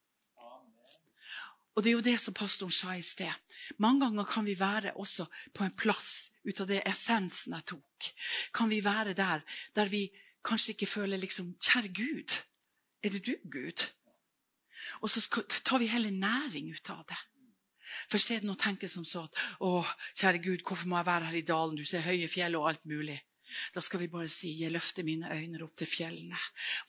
[1.75, 3.33] Og Det er jo det som pastoren sa i sted.
[3.77, 8.11] Mange ganger kan vi være også på en plass ut av det essensen jeg tok.
[8.55, 9.43] Kan vi være der
[9.75, 10.07] der vi
[10.45, 12.39] kanskje ikke føler liksom Kjære Gud,
[13.03, 13.89] er det du, Gud?
[15.01, 15.19] Og så
[15.65, 17.17] tar vi heller næring ut av det.
[18.09, 19.83] For stedet å tenke som så at å,
[20.15, 21.77] kjære Gud, hvorfor må jeg være her i dalen?
[21.77, 23.19] Du ser høye fjell og alt mulig.
[23.73, 26.39] Da skal vi bare si, jeg løfter mine øyne opp til fjellene.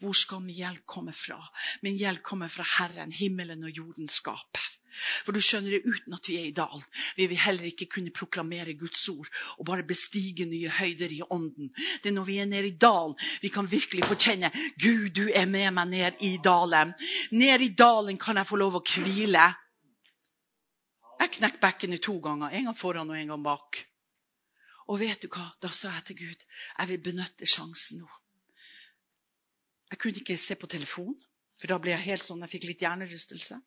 [0.01, 1.38] Hvor skal min hjelp komme fra?
[1.83, 4.66] Min hjelp kommer fra Herren, himmelen og jorden skaper.
[4.97, 6.85] For du skjønner det, uten at vi er i dalen,
[7.19, 11.69] vil vi heller ikke kunne proklamere Guds ord og bare bestige nye høyder i ånden.
[12.03, 15.29] Det er når vi er nede i dalen, vi kan virkelig få kjenne Gud, du
[15.29, 16.95] er med meg ned i dalen.
[17.37, 19.51] Ned i dalen kan jeg få lov å hvile.
[21.16, 23.85] Jeg knekker bekkenet to ganger, en gang foran og en gang bak.
[24.87, 25.49] Og vet du hva?
[25.62, 28.11] Da sa jeg til Gud jeg vil benytte sjansen nå.
[29.90, 31.14] Jeg kunne ikke se på telefon,
[31.61, 33.59] for da ble jeg helt sånn, jeg fikk litt hjernerystelse.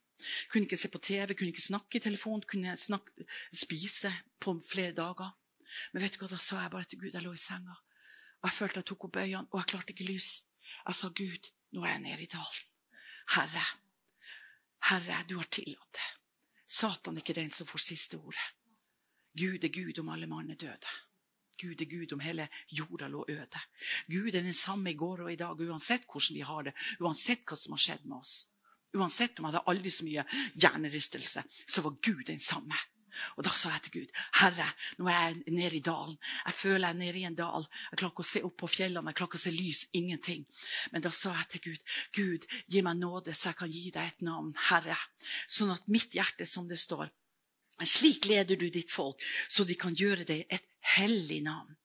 [0.52, 3.24] Kunne ikke se på TV, kunne ikke snakke i telefon, kunne snakke,
[3.56, 5.32] spise på flere dager.
[5.92, 7.14] Men vet du hva, da sa jeg bare til Gud.
[7.14, 7.78] Jeg lå i senga.
[8.40, 10.30] Og jeg følte jeg tok opp øynene, og jeg klarte ikke lys.
[10.86, 12.66] Jeg sa, Gud, nå er jeg nede i dalen.
[13.36, 13.66] Herre,
[14.90, 16.08] Herre, du har tillatt det.
[16.70, 18.48] Satan er ikke den som får siste ordet.
[19.38, 20.92] Gud er Gud om alle mann er døde.
[21.60, 23.64] Gud er Gud om hele jorda lå øde.
[24.08, 27.44] Gud er den samme i går og i dag, uansett hvordan vi har det, uansett
[27.44, 28.38] hva som har skjedd med oss.
[28.96, 30.24] Uansett om jeg hadde aldri så mye
[30.58, 32.78] hjernerystelse, så var Gud den samme.
[33.36, 34.66] Og Da sa jeg til Gud Herre,
[34.98, 36.16] nå er jeg nede i dalen.
[36.46, 37.66] Jeg føler jeg er nede i en dal.
[37.90, 39.80] Jeg klarer ikke å se opp på fjellene, jeg klarer ikke å se lys.
[39.92, 40.44] Ingenting.
[40.92, 41.86] Men da sa jeg til Gud
[42.16, 44.98] Gud, gi meg nåde, så jeg kan gi deg et navn, Herre.
[45.48, 47.10] Sånn at mitt hjerte, som det står
[47.86, 50.66] Slik leder du ditt folk, så de kan gjøre deg et
[50.96, 51.76] hellig navn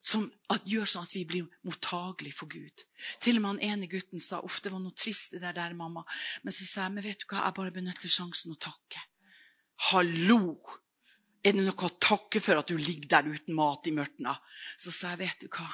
[0.00, 2.84] som at, gjør sånn at vi blir mottagelige for Gud.
[3.22, 5.76] Til og med han ene gutten sa ofte det var noe trist det der, der
[5.76, 6.04] mamma.
[6.44, 9.04] Men så sa jeg men vet du hva, jeg bare benytter sjansen å takke.
[9.90, 10.40] Hallo!
[11.40, 14.34] Er det noe å takke for at du ligger der uten mat i mørtna?
[14.80, 15.68] Så sa jeg vet du hva,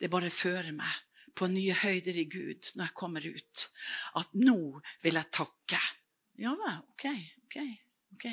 [0.00, 1.02] det bare fører meg
[1.36, 3.68] på nye høyder i Gud når jeg kommer ut.
[4.20, 4.58] At nå
[5.04, 5.80] vil jeg takke.
[6.40, 7.08] Ja vel, OK,
[7.44, 7.58] OK.
[8.16, 8.28] ok.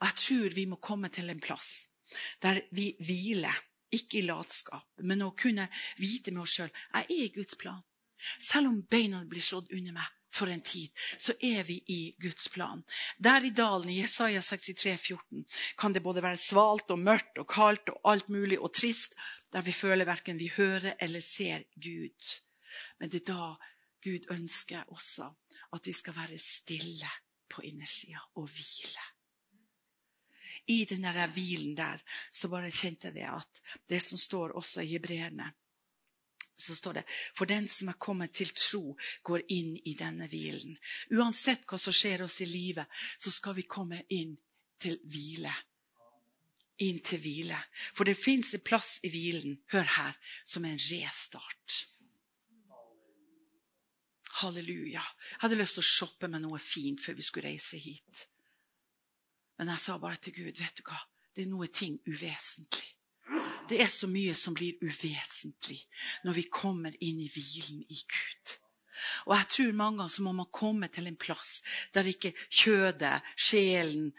[0.00, 1.86] Og jeg tror vi må komme til en plass
[2.42, 3.54] der vi hviler,
[3.94, 5.68] ikke i latskap, men å kunne
[6.00, 7.80] vite med oss sjøl jeg er i Guds plan.
[8.42, 10.90] Selv om beina blir slått under meg for en tid,
[11.20, 12.82] så er vi i Guds plan.
[13.22, 15.44] Der i dalen i Jesaja 63, 14,
[15.78, 19.14] kan det både være svalt og mørkt og kaldt og alt mulig og trist,
[19.54, 22.34] der vi føler verken vi hører eller ser Gud.
[22.98, 23.52] Men det er da
[24.04, 25.30] Gud ønsker også
[25.74, 27.10] at vi skal være stille
[27.50, 29.13] på innersida og hvile.
[30.66, 32.00] I den hvilen der
[32.32, 35.50] så bare kjente jeg at det som står også i hebreerne
[36.56, 37.04] så står det
[37.34, 40.76] for den som er kommet til tro, går inn i denne hvilen.
[41.10, 42.86] Uansett hva som skjer oss i livet,
[43.18, 44.36] så skal vi komme inn
[44.80, 45.52] til hvile.
[46.86, 47.58] Inn til hvile.
[47.94, 50.14] For det fins en plass i hvilen, hør her,
[50.46, 51.80] som er en restart.
[54.40, 55.02] Halleluja.
[55.02, 58.26] Jeg hadde lyst til å shoppe med noe fint før vi skulle reise hit.
[59.58, 60.98] Men jeg sa bare til Gud, vet du hva,
[61.34, 62.90] det er noe ting uvesentlig.
[63.68, 65.78] Det er så mye som blir uvesentlig
[66.26, 68.54] når vi kommer inn i hvilen i Gud.
[69.26, 71.62] Og jeg tror mange ganger så må man komme til en plass
[71.94, 74.12] der ikke kjødet, sjelen,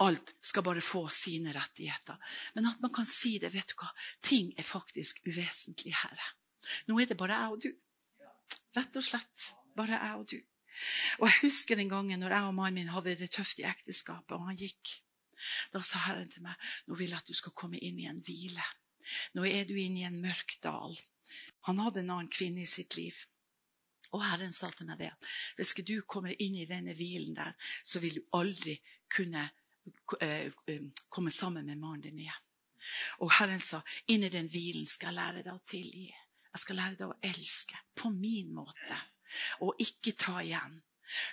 [0.00, 2.16] alt skal bare få sine rettigheter.
[2.54, 3.52] Men at man kan si det.
[3.52, 3.90] vet du hva,
[4.22, 6.32] Ting er faktisk uvesentlig, Herre.
[6.88, 7.70] Nå er det bare jeg og du.
[8.76, 10.38] Rett og slett bare jeg og du.
[11.20, 14.36] Og Jeg husker den gangen når jeg og mannen min hadde det tøft i ekteskapet,
[14.36, 14.96] og han gikk.
[15.72, 18.20] Da sa Herren til meg nå vil jeg at du skal komme inn i en
[18.24, 18.64] hvile.
[19.34, 20.98] Nå er du inne i en mørk dal.
[21.68, 23.16] Han hadde en annen kvinne i sitt liv.
[24.10, 25.10] Og Herren sa til meg det
[25.56, 27.54] hvis ikke du kommer inn i denne hvilen der,
[27.84, 28.76] så vil du aldri
[29.10, 29.46] kunne
[30.20, 32.46] eh, eh, komme sammen med mannen din igjen.
[33.20, 36.08] Og Herren sa inn i den hvilen skal jeg lære deg å tilgi.
[36.50, 38.98] Jeg skal lære deg å elske på min måte
[39.60, 40.80] og ikke ta igjen.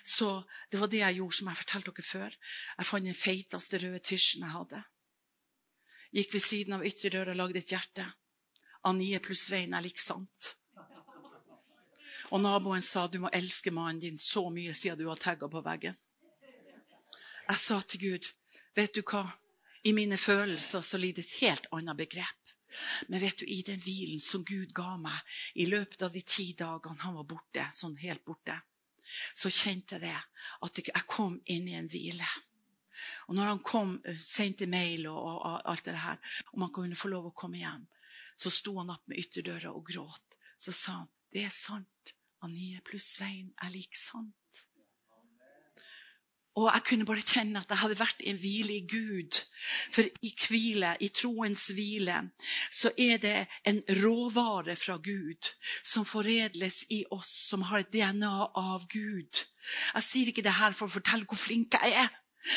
[0.04, 2.38] Så det var det jeg gjorde, som jeg fortalte dere før.
[2.78, 4.84] Jeg fant den feiteste røde tysjen jeg hadde.
[6.18, 8.06] Gikk ved siden av ytterdøra og lagde et hjerte.
[8.88, 10.54] Anie pluss Svein er lik sant.
[12.32, 15.62] Og naboen sa du må elske mannen din så mye siden du har tagga på
[15.64, 15.96] veggen.
[17.48, 18.26] Jeg sa til Gud,
[18.76, 19.24] vet du hva,
[19.88, 22.47] i mine følelser så ligger et helt annet begrep.
[23.08, 26.52] Men vet du, i den hvilen som Gud ga meg i løpet av de ti
[26.58, 28.58] dagene han var borte, sånn helt borte,
[29.36, 30.20] så kjente jeg det
[30.68, 32.28] at jeg kom inn i en hvile.
[33.28, 36.18] Og når han kom, eh, sendte mail og, og, og alt det her,
[36.54, 37.86] om han kunne få lov å komme hjem,
[38.38, 40.38] så sto han opp med ytterdøra og gråt.
[40.58, 42.14] Så sa han, det er sant.
[42.46, 44.67] Anie pluss Svein er lik sant.
[46.58, 49.38] Og jeg kunne bare kjenne at jeg hadde vært en hvile i Gud.
[49.94, 52.24] For i hvile, i troens hvile,
[52.74, 53.36] så er det
[53.70, 55.52] en råvare fra Gud
[55.86, 59.44] som foredles i oss som har et DNA av Gud.
[59.94, 62.10] Jeg sier ikke det her for å fortelle hvor flink jeg er,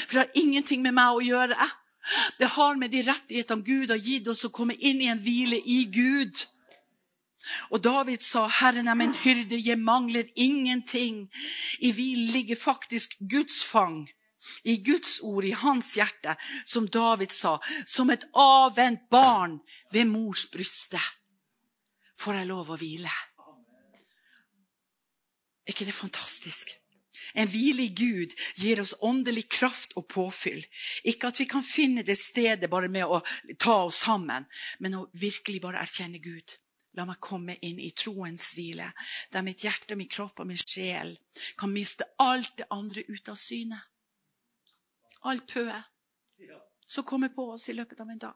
[0.07, 1.69] for det har ingenting med meg å gjøre.
[2.41, 5.61] Det har med de rettighetene Gud har gitt oss å komme inn i en hvile
[5.61, 6.41] i Gud.
[7.71, 11.29] Og David sa, 'Herren er min hyrde, jeg mangler ingenting'.
[11.79, 14.09] I hvilen ligger faktisk Guds fang.
[14.65, 16.37] I Guds ord, i hans hjerte,
[16.67, 19.61] som David sa, som et avvent barn
[19.93, 21.01] ved mors bryste.
[22.19, 23.13] Får jeg lov å hvile?
[25.67, 26.73] Er ikke det fantastisk?
[27.35, 30.65] En hvile i Gud gir oss åndelig kraft og påfyll.
[31.05, 33.21] Ikke at vi kan finne det stedet bare med å
[33.61, 34.49] ta oss sammen,
[34.81, 36.57] men å virkelig bare erkjenne Gud.
[36.99, 38.89] La meg komme inn i troens hvile,
[39.31, 41.15] der mitt hjerte, min kropp og min sjel
[41.59, 43.79] kan miste alt det andre ut av syne.
[45.31, 45.87] Alt pøet
[46.91, 48.35] som kommer på oss i løpet av en dag.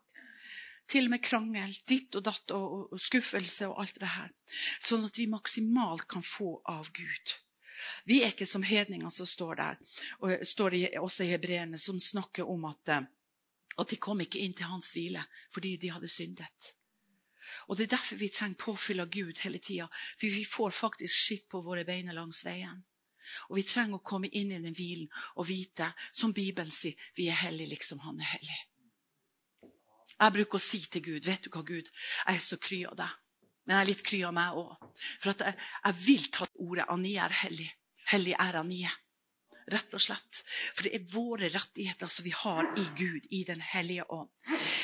[0.86, 4.30] Til og med krangel, ditt og datt og, og, skuffelse og alt det her.
[4.78, 7.32] Sånn at vi maksimalt kan få av Gud.
[8.06, 9.80] Vi er ikke som hedningene som står der,
[10.22, 13.08] og står også i hebreerne, som snakker om at, eh,
[13.80, 16.74] at de kom ikke inn til hans hvile fordi de hadde syndet.
[17.68, 19.88] Og Det er derfor vi trenger påfyll av Gud hele tida.
[20.18, 22.82] For vi får faktisk skitt på våre bein langs veien.
[23.48, 27.30] Og vi trenger å komme inn i den hvilen og vite, som Bibelen sier, vi
[27.32, 28.58] er hellige liksom han er hellig.
[30.14, 32.98] Jeg bruker å si til Gud, vet du hva, Gud, jeg er så kry av
[33.00, 33.14] deg.
[33.64, 34.84] Men jeg er litt kry av meg òg.
[35.22, 37.70] For jeg, jeg, vil ta ordet Anie er hellig.
[38.12, 38.92] Hellig er Anie.
[39.72, 40.42] Rett og slett.
[40.76, 44.30] For det er våre rettigheter som vi har i Gud, i Den hellige ånd.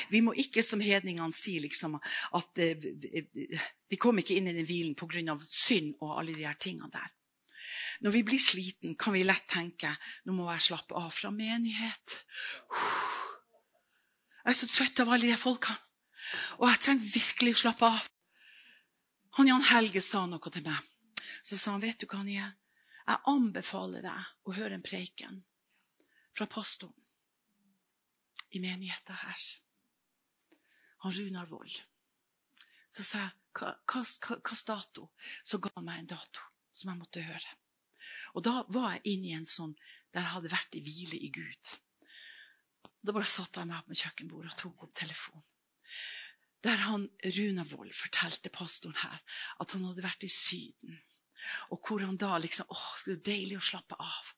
[0.09, 4.97] Vi må ikke som hedningene si liksom, at de kom ikke inn i den hvilen
[4.97, 5.37] pga.
[5.51, 7.11] synd og alle de her tingene der.
[8.01, 9.93] Når vi blir sliten, kan vi lett tenke
[10.25, 12.17] nå må jeg slappe av fra menighet.
[14.41, 15.77] Jeg er så trøtt av alle de folkene.
[16.61, 18.09] Og jeg trenger virkelig å slappe av.
[19.39, 20.79] Han Jan Helge sa noe til meg.
[21.43, 22.51] Så sa han, vet du hva han gjør?
[23.11, 25.41] Jeg anbefaler deg å høre en preken
[26.37, 26.95] fra pastoren.
[28.51, 29.43] i menigheten her.
[31.05, 31.77] Han Runar Vold.
[32.91, 35.05] Så sa jeg hvilken dato?
[35.45, 36.43] Så ga han meg en dato
[36.73, 37.53] som jeg måtte høre.
[38.35, 39.77] Og da var jeg inne i en sånn
[40.11, 41.73] der jeg hadde vært i hvile i Gud.
[43.07, 45.47] Da bare satte jeg meg med kjøkkenbordet og tok opp telefonen.
[46.67, 49.23] Der han Runa Wold fortalte pastoren her
[49.63, 50.99] at han hadde vært i Syden.
[51.71, 54.33] Og hvor han da liksom åh, det er deilig å slappe av.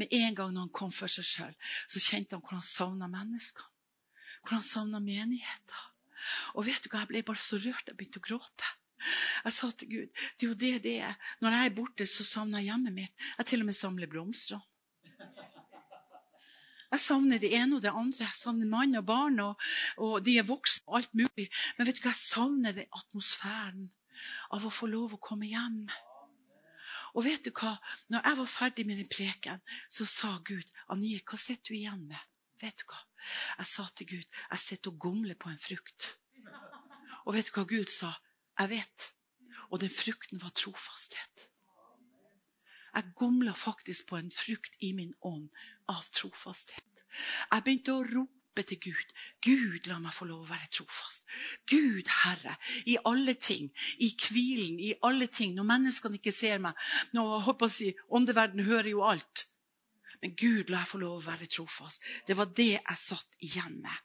[0.00, 3.10] Med en gang når han kom for seg sjøl, så kjente han hvor han savna
[3.12, 3.72] menneskene.
[4.42, 5.84] Hvor han savna menigheter.
[6.54, 7.88] Og vet du hva, jeg ble bare så rørt.
[7.88, 8.72] Jeg begynte å gråte.
[9.44, 11.18] Jeg sa til Gud det er jo det det er.
[11.42, 13.28] Når jeg er borte, så savner jeg hjemmet mitt.
[13.38, 14.62] Jeg til og med samler blomster.
[16.86, 18.24] Jeg savner det ene og det andre.
[18.24, 19.62] Jeg savner mann og barn, og,
[19.98, 21.48] og de er voksne og alt mulig.
[21.76, 23.88] Men vet du hva, jeg savner det atmosfæren
[24.54, 25.82] av å få lov å komme hjem.
[27.16, 27.76] Og vet du hva?
[28.12, 32.04] Når jeg var ferdig med den preken, så sa Gud, Anie, hva sitter du igjen
[32.10, 32.22] med?
[32.60, 33.00] Vet du hva?
[33.58, 36.12] Jeg sa til Gud, jeg sitter og gomler på en frukt.
[37.24, 38.12] Og vet du hva Gud sa?
[38.60, 39.10] Jeg vet.
[39.72, 41.48] Og den frukten var trofasthet.
[42.96, 45.50] Jeg gomla faktisk på en frukt i min ånd
[45.92, 47.04] av trofasthet.
[47.52, 49.12] Jeg begynte å rope til Gud.
[49.44, 51.26] Gud, la meg få lov å være trofast.
[51.68, 53.68] Gud, Herre, i alle ting.
[54.00, 55.54] I hvilen, i alle ting.
[55.56, 56.78] Når menneskene ikke ser meg.
[57.12, 59.46] Når håper jeg, Åndeverden hører jo alt.
[60.22, 62.04] Men Gud, la jeg få lov å være trofast.
[62.26, 64.04] Det var det jeg satt igjen med.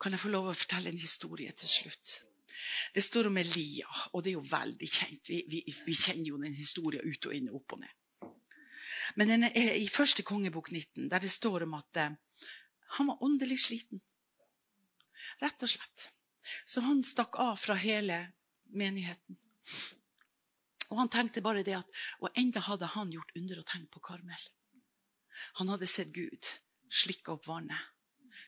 [0.00, 2.20] Kan jeg få lov å fortelle en historie til slutt?
[2.94, 5.28] Det står om Elia, og det er jo veldig kjent.
[5.28, 7.99] Vi, vi, vi kjenner jo den historien ut og inn, og opp og ned.
[9.14, 12.16] Men den er i første kongebok 19, der det står om at eh,
[12.96, 14.02] han var åndelig sliten.
[15.40, 16.10] Rett og slett.
[16.66, 18.22] Så han stakk av fra hele
[18.74, 19.38] menigheten.
[20.90, 24.02] Og han tenkte bare det at Og enda hadde han gjort under og tegn på
[24.02, 24.42] Karmel.
[25.60, 26.48] Han hadde sett Gud
[26.90, 27.78] slikke opp vannet,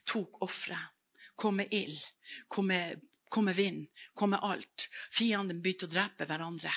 [0.05, 0.91] tok offeret,
[1.39, 2.01] kom med ild,
[2.49, 2.73] kom
[3.33, 4.89] kom med vind, kom med alt.
[5.11, 6.73] Fienden begynte å drepe hverandre.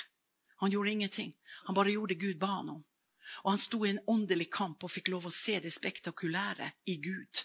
[0.64, 1.34] Han gjorde ingenting.
[1.68, 2.84] Han bare gjorde det Gud ba han om.
[3.44, 6.98] Og han sto i en åndelig kamp og fikk lov å se det spektakulære i
[7.04, 7.44] Gud.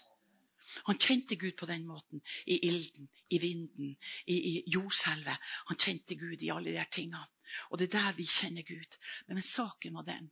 [0.87, 2.21] Han kjente Gud på den måten.
[2.45, 5.51] I ilden, i vinden, i, i jordskjelvet.
[5.71, 7.25] Han kjente Gud i alle de her tingene.
[7.69, 8.97] Og det er der vi kjenner Gud.
[9.27, 10.31] Men, men saken var den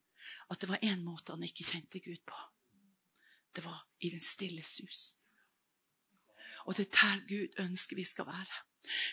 [0.50, 2.38] at det var én måte han ikke kjente Gud på.
[3.56, 5.16] Det var i den stille sus.
[6.66, 8.66] Og det er der Gud ønsker vi skal være.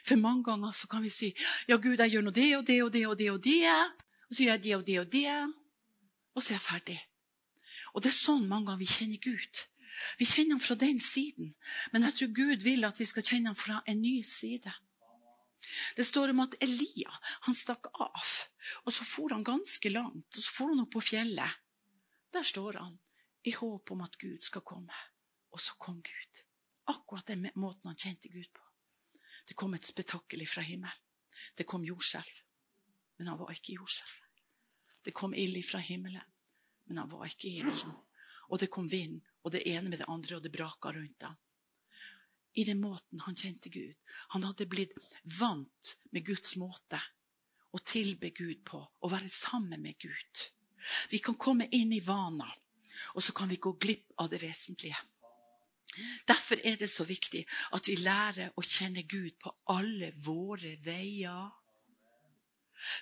[0.05, 1.32] For mange ganger så kan vi si
[1.68, 3.30] ja, Gud, jeg gjør nå det og det og det og det.
[3.32, 3.62] Og det,
[4.28, 5.32] og så gjør jeg det og det og det.
[6.37, 6.99] Og så er jeg ferdig.
[7.97, 9.62] Og det er sånn mange ganger vi kjenner Gud.
[10.20, 11.55] Vi kjenner ham fra den siden,
[11.93, 14.72] men jeg tror Gud vil at vi skal kjenne ham fra en ny side.
[15.97, 17.12] Det står om at Elia
[17.47, 18.34] han stakk av,
[18.84, 20.28] og så for han ganske langt.
[20.37, 21.57] og Så for han opp på fjellet.
[22.32, 22.99] Der står han
[23.49, 24.93] i håp om at Gud skal komme.
[25.51, 26.45] Og så kom Gud.
[26.93, 28.62] Akkurat den måten han kjente Gud på.
[29.49, 31.03] Det kom et spetakkel fra himmelen.
[31.57, 32.39] Det kom jordskjelv,
[33.18, 34.25] men han var ikke jordskjelvet.
[35.07, 36.22] Det kom ild fra himmelen,
[36.90, 37.94] men han var ikke i ilden.
[38.50, 41.36] Og det kom vind, og det ene med det andre, og det braka rundt ham.
[42.57, 43.94] I den måten han kjente Gud.
[44.34, 44.96] Han hadde blitt
[45.38, 46.98] vant med Guds måte
[47.76, 50.46] å tilbe Gud på, å være sammen med Gud.
[51.12, 52.54] Vi kan komme inn i vaner,
[53.14, 54.98] og så kan vi gå glipp av det vesentlige.
[56.28, 57.44] Derfor er det så viktig
[57.76, 61.52] at vi lærer å kjenne Gud på alle våre veier.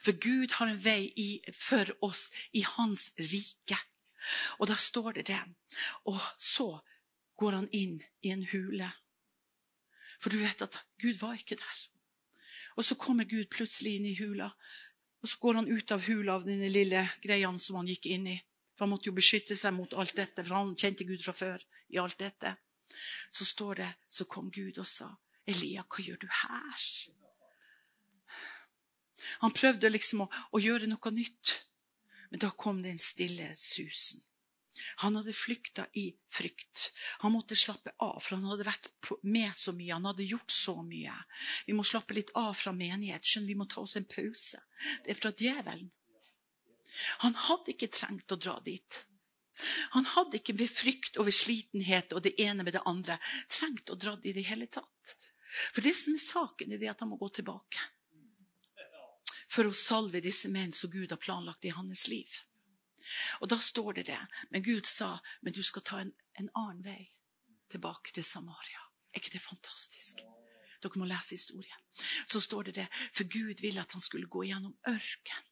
[0.04, 3.78] For Gud har en vei i, for oss i Hans rike.
[4.58, 5.40] Og da står det det.
[6.08, 6.68] Og så
[7.36, 8.88] går han inn i en hule.
[10.22, 11.84] For du vet at Gud var ikke der.
[12.76, 14.50] Og så kommer Gud plutselig inn i hula.
[15.22, 18.28] Og så går han ut av hula av denne lille greia som han gikk inn
[18.32, 18.38] i.
[18.74, 21.62] For han måtte jo beskytte seg mot alt dette, for han kjente Gud fra før
[21.94, 22.56] i alt dette
[23.30, 25.08] så står det så kom Gud og sa,
[25.46, 26.88] 'Elia, hva gjør du her?'
[29.44, 31.56] Han prøvde liksom å, å gjøre noe nytt,
[32.30, 34.22] men da kom den stille susen.
[35.04, 36.88] Han hadde flykta i frykt.
[37.22, 38.88] Han måtte slappe av, for han hadde vært
[39.22, 39.92] med så mye.
[39.94, 41.14] Han hadde gjort så mye.
[41.66, 43.22] Vi må slappe litt av fra menighet.
[43.22, 44.62] Skjønner, Vi må ta oss en pause.
[45.04, 45.92] Det er fra djevelen.
[47.22, 49.04] Han hadde ikke trengt å dra dit.
[49.94, 53.90] Han hadde ikke ved frykt og ved slitenhet og det ene med det andre trengt
[53.90, 55.14] å dra dit i det hele tatt.
[55.70, 57.78] For det som er saken, er det at han må gå tilbake.
[59.54, 62.40] For å salve disse menn som Gud har planlagt i hans liv.
[63.40, 64.20] Og da står det det.
[64.50, 67.02] Men Gud sa, men du skal ta en, en annen vei
[67.70, 68.82] tilbake til Samaria.
[69.12, 70.24] Er ikke det fantastisk?
[70.82, 71.80] Dere må lese historien.
[72.26, 75.50] Så står det det, for Gud ville at han skulle gå gjennom ørken.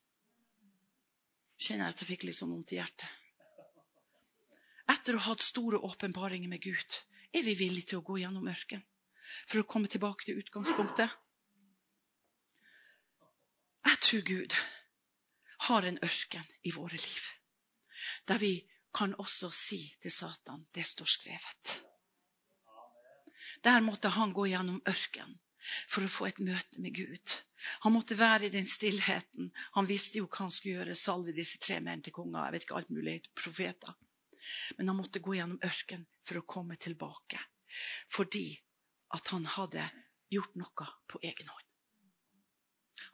[1.57, 3.19] Kjenner jeg at jeg fikk litt sånn vondt i hjertet
[5.03, 6.95] etter å ha hatt store åpenbaringer med Gud,
[7.35, 8.83] er vi villige til å gå gjennom ørken
[9.49, 11.11] for å komme tilbake til utgangspunktet?
[13.83, 14.55] Jeg tror Gud
[15.67, 17.25] har en ørken i våre liv,
[18.27, 18.53] der vi
[18.93, 21.73] kan også si til Satan det står skrevet.
[23.63, 25.39] Der måtte han gå gjennom ørken
[25.87, 27.35] for å få et møte med Gud.
[27.85, 29.51] Han måtte være i den stillheten.
[29.77, 32.43] Han visste jo hva han skulle gjøre, salve disse tre menn til konger.
[32.43, 33.95] jeg vet ikke alt mulig, profeter.
[34.77, 37.39] Men han måtte gå gjennom ørken for å komme tilbake.
[38.11, 38.49] Fordi
[39.15, 39.87] at han hadde
[40.33, 41.72] gjort noe på egen hånd.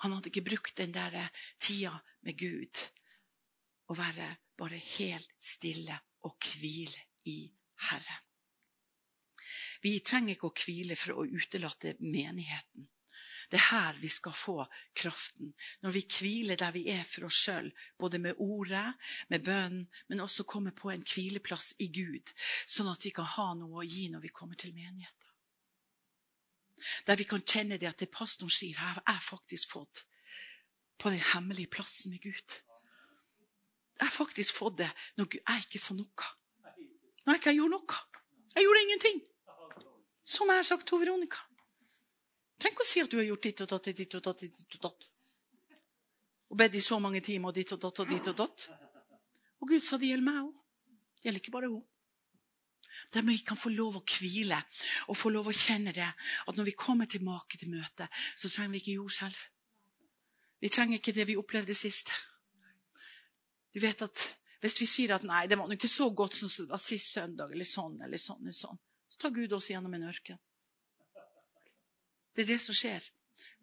[0.03, 1.17] Han hadde ikke brukt den der
[1.59, 1.95] tida
[2.25, 2.83] med Gud
[3.89, 4.29] å være
[4.59, 5.95] bare helt stille
[6.27, 7.41] og hvile i
[7.89, 8.23] Herren.
[9.81, 12.87] Vi trenger ikke å hvile for å utelate menigheten.
[13.49, 14.57] Det er her vi skal få
[14.93, 15.53] kraften.
[15.81, 18.91] Når vi hviler der vi er for oss sjøl, både med ordet,
[19.33, 22.29] med bønnen, men også komme på en hvileplass i Gud,
[22.69, 25.18] sånn at vi kan ha noe å gi når vi kommer til menigheten.
[27.07, 30.05] Der vi kan kjenne det at det pastoren sier, har jeg faktisk fått
[30.99, 32.57] på den hemmelige plassen med Gud.
[33.99, 36.31] Jeg har faktisk fått det når jeg ikke sa noe.
[37.25, 37.99] Når jeg ikke gjorde noe.
[38.55, 39.21] Jeg gjorde ingenting.
[40.23, 41.41] Som jeg har sagt til Veronica.
[42.59, 44.83] Tenk å si at du har gjort ditt og datt, ditt og datt, ditt og
[44.83, 45.07] datt.
[46.49, 48.65] Og bedt i så mange timer og ditt og datt og ditt og datt.
[49.59, 50.55] Og Gud sa det gjelder meg òg.
[51.19, 51.83] Det gjelder ikke bare hun.
[53.13, 54.59] Der vi kan få lov å hvile
[55.07, 56.09] og få lov å kjenne det.
[56.47, 59.45] At når vi kommer tilbake til møtet, så trenger vi ikke jord selv.
[60.59, 62.11] Vi trenger ikke det vi opplevde sist.
[63.73, 66.65] Du vet at Hvis vi sier at nei, det var ikke så godt som det
[66.67, 70.03] var sist søndag, eller sånn, eller sånn, eller sånn, så tar Gud oss gjennom en
[70.09, 70.35] ørken.
[72.35, 73.07] Det er det som skjer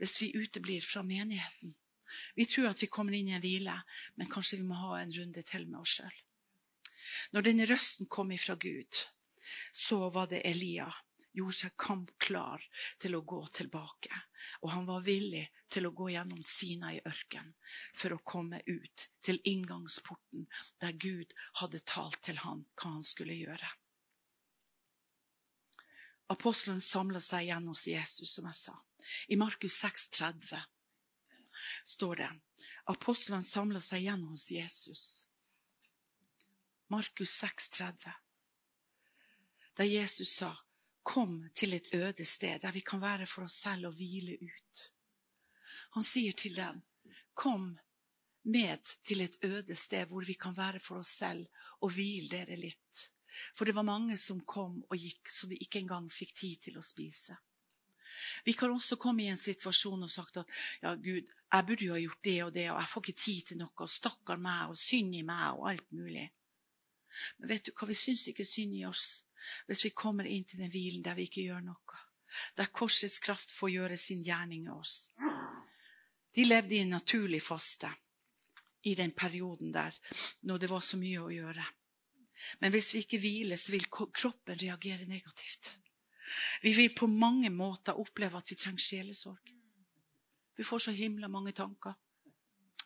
[0.01, 1.74] hvis vi uteblir fra menigheten.
[2.37, 3.76] Vi tror at vi kommer inn i en hvile,
[4.16, 6.16] men kanskje vi må ha en runde til med oss sjøl.
[7.32, 9.05] Når denne røsten kom ifra Gud,
[9.72, 10.88] så var det Elia
[11.36, 12.62] gjorde seg kampklar
[13.03, 14.20] til å gå tilbake.
[14.64, 17.53] Og han var villig til å gå gjennom Sina i ørken
[17.94, 20.47] for å komme ut til inngangsporten
[20.82, 23.68] der Gud hadde talt til han hva han skulle gjøre.
[26.32, 28.74] Apostelen samla seg igjen hos Jesus, som jeg sa.
[29.30, 30.64] I Markus 6,30
[31.86, 32.32] står det
[32.90, 35.05] Apostlene samla seg igjen hos Jesus.
[36.90, 38.26] Markus 6,30
[39.77, 40.57] da Jesus sa,
[41.03, 44.93] 'Kom til et øde sted der vi kan være for oss selv og hvile ut'.
[45.95, 46.83] Han sier til dem,
[47.35, 47.79] 'Kom
[48.45, 51.47] med til et øde sted hvor vi kan være for oss selv
[51.81, 53.11] og hvile dere litt'.
[53.57, 56.79] For det var mange som kom og gikk, så de ikke engang fikk tid til
[56.79, 57.37] å spise.
[58.45, 60.47] Vi kan også komme i en situasjon og sagt at
[60.83, 63.43] ja, Gud, jeg burde jo ha gjort det og det, og jeg får ikke tid
[63.43, 66.31] til noe, og stakkar meg, og synd i meg, og alt mulig.
[67.39, 69.26] Men vet du hva, vi syns ikke synd i oss
[69.66, 72.03] hvis vi kommer inn til den hvilen der vi ikke gjør noe.
[72.59, 75.11] Der korsets kraft får gjøre sin gjerning i oss.
[76.36, 77.90] De levde i en naturlig faste
[78.86, 79.97] i den perioden der
[80.47, 81.64] når det var så mye å gjøre.
[82.61, 85.76] Men hvis vi ikke hviler, så vil kroppen reagere negativt.
[86.62, 89.53] Vi vil på mange måter oppleve at vi trenger sjelesorg.
[90.57, 91.94] Vi får så himla mange tanker.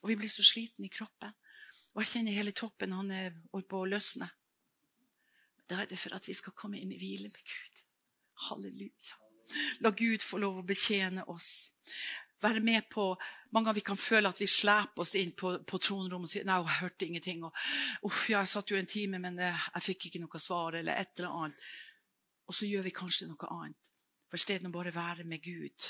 [0.00, 1.34] Og vi blir så slitne i kroppen.
[1.94, 4.30] Og jeg kjenner hele toppen han er på å løsne.
[5.70, 7.82] Da er det for at vi skal komme inn i hvile med Gud.
[8.48, 9.18] Halleluja.
[9.84, 11.70] La Gud få lov å betjene oss.
[12.42, 13.12] Være med på
[13.50, 16.44] Mange ganger vi kan føle at vi sleper oss inn på, på tronrommet og sier
[16.46, 17.40] nei, jeg hørte ingenting.
[17.42, 20.76] og Uff, ja, jeg satt jo en time, men jeg fikk ikke noe svar.
[20.78, 21.64] eller et eller annet.
[22.46, 23.90] Og så gjør vi kanskje noe annet.
[24.30, 25.88] For stedet å bare være med Gud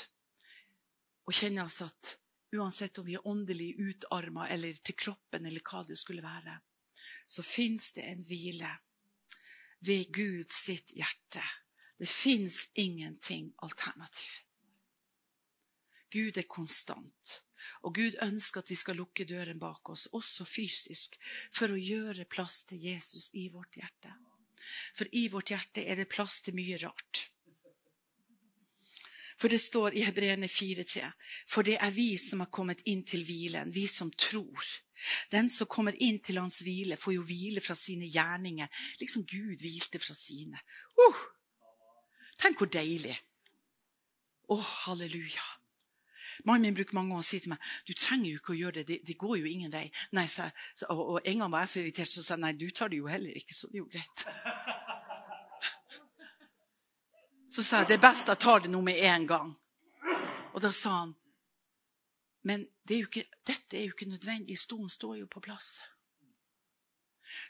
[1.29, 2.15] og kjenne oss at
[2.57, 6.57] uansett om vi er åndelig utarma eller til kroppen eller hva det skulle være,
[7.29, 8.71] så fins det en hvile
[9.85, 11.43] ved Gud sitt hjerte.
[11.97, 14.41] Det fins ingenting alternativ.
[16.11, 17.41] Gud er konstant.
[17.85, 21.17] Og Gud ønsker at vi skal lukke døren bak oss, også fysisk,
[21.53, 24.13] for å gjøre plass til Jesus i vårt hjerte.
[24.97, 27.30] For i vårt hjerte er det plass til mye rart.
[29.41, 31.07] For det står i Hebreerne 4,3.:
[31.49, 34.67] For det er vi som har kommet inn til hvilen, vi som tror.
[35.31, 38.69] Den som kommer inn til hans hvile, får jo hvile fra sine gjerninger,
[39.01, 40.61] liksom Gud hvilte fra sine.
[40.93, 41.23] Uh!
[42.41, 43.17] Tenk hvor deilig!
[44.51, 45.47] Å, oh, halleluja.
[46.45, 48.75] Mannen min bruker mange ganger å si til meg du trenger jo ikke å gjøre
[48.79, 49.87] det, det, det går jo ingen vei.
[50.17, 50.47] Nei, så,
[50.89, 53.01] og, og, en gang var jeg så irritert, så sa jeg nei, du tar det
[53.01, 54.25] jo heller ikke, så det er jo greit.
[57.51, 59.49] Så sa jeg det er best jeg tar det nå med en gang.
[60.53, 61.15] Og da sa han
[62.41, 64.57] men det er ikke, dette er jo ikke nødvendig.
[64.57, 65.75] Stolen står jo på plass.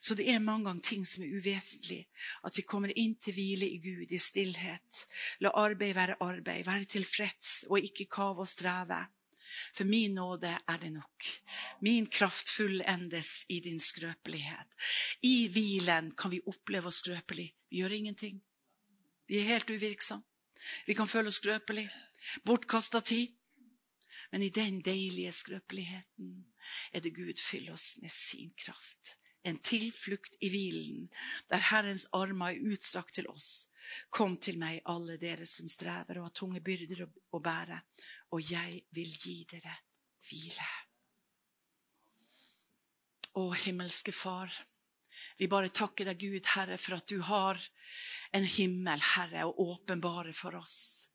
[0.02, 2.04] Så det er mange ganger ting som er uvesentlig.
[2.46, 5.06] At vi kommer inn til hvile i Gud, i stillhet.
[5.42, 9.00] La arbeid være arbeid, være tilfreds og ikke kave og streve.
[9.76, 11.32] For min nåde er det nok.
[11.82, 14.70] Min kraft fullendes i din skrøpelighet.
[15.28, 17.52] I hvilen kan vi oppleve oss skrøpelig.
[17.70, 18.40] Vi gjør ingenting.
[19.32, 20.28] Vi er helt uvirksomme.
[20.86, 21.92] Vi kan føle oss skrøpelige.
[22.44, 23.32] Bortkasta tid.
[24.32, 26.34] Men i den deilige skrøpeligheten
[26.92, 29.16] er det Gud fyller oss med sin kraft.
[29.44, 31.08] En tilflukt i hvilen,
[31.50, 33.70] der Herrens armer er utstrakt til oss.
[34.10, 37.80] Kom til meg, alle dere som strever og har tunge byrder å bære,
[38.36, 39.78] og jeg vil gi dere
[40.28, 40.68] hvile.
[43.40, 44.52] Å, himmelske Far,
[45.40, 47.62] vi bare takker deg, Gud, Herre, for at du har
[48.36, 51.08] en himmel, Herre, å åpenbare for oss.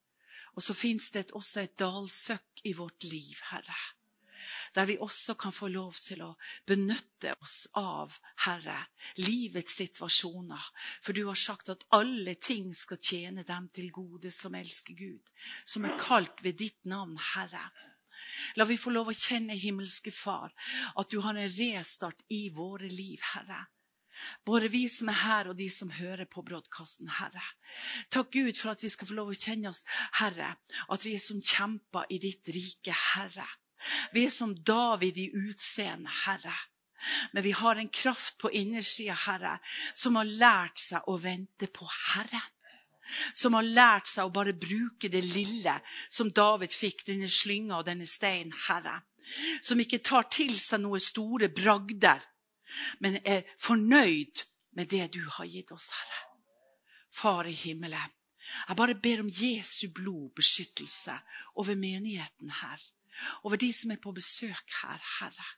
[0.57, 3.77] Og så fins det også et dalsøkk i vårt liv, Herre
[4.77, 6.31] der vi også kan få lov til å
[6.69, 8.13] benytte oss av,
[8.45, 8.79] Herre,
[9.25, 10.71] livets situasjoner.
[11.05, 15.33] For du har sagt at alle ting skal tjene dem til gode som elsker Gud,
[15.65, 17.65] som er kalt ved ditt navn, Herre.
[18.57, 20.53] La vi få lov å kjenne, himmelske Far,
[20.97, 23.65] at du har en restart i våre liv, Herre.
[24.47, 27.45] Både vi som er her, og de som hører på broadkasten, Herre.
[28.13, 29.85] Takk Gud for at vi skal få lov å kjenne oss,
[30.21, 30.55] Herre,
[30.89, 33.49] at vi er som kjemper i ditt rike, Herre.
[34.15, 36.57] Vi er som David i utseende, Herre.
[37.33, 39.59] Men vi har en kraft på innersida, Herre,
[39.95, 42.43] som har lært seg å vente på Herre.
[43.37, 45.77] Som har lært seg å bare bruke det lille
[46.11, 49.03] som David fikk, denne slynga og denne steinen, Herre.
[49.63, 52.23] Som ikke tar til seg noe store bragder,
[53.01, 54.45] men er fornøyd
[54.77, 56.23] med det du har gitt oss, Herre.
[57.11, 58.13] Far i himmelen,
[58.69, 61.17] jeg bare ber om Jesu blod beskyttelse
[61.57, 62.83] over menigheten her
[63.43, 65.49] over de som er på besøk her, Herre.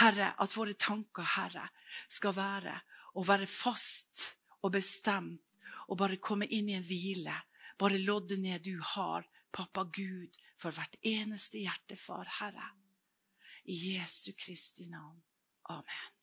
[0.00, 1.68] Herre, at våre tanker, Herre,
[2.08, 2.76] skal være
[3.16, 5.54] å være fast og bestemt
[5.86, 7.34] og bare komme inn i en hvile.
[7.78, 12.72] Bare lodde ned du har, pappa Gud, for hvert eneste hjertefar, Herre.
[13.66, 15.18] I Jesu Kristi navn.
[15.70, 16.15] Oh man.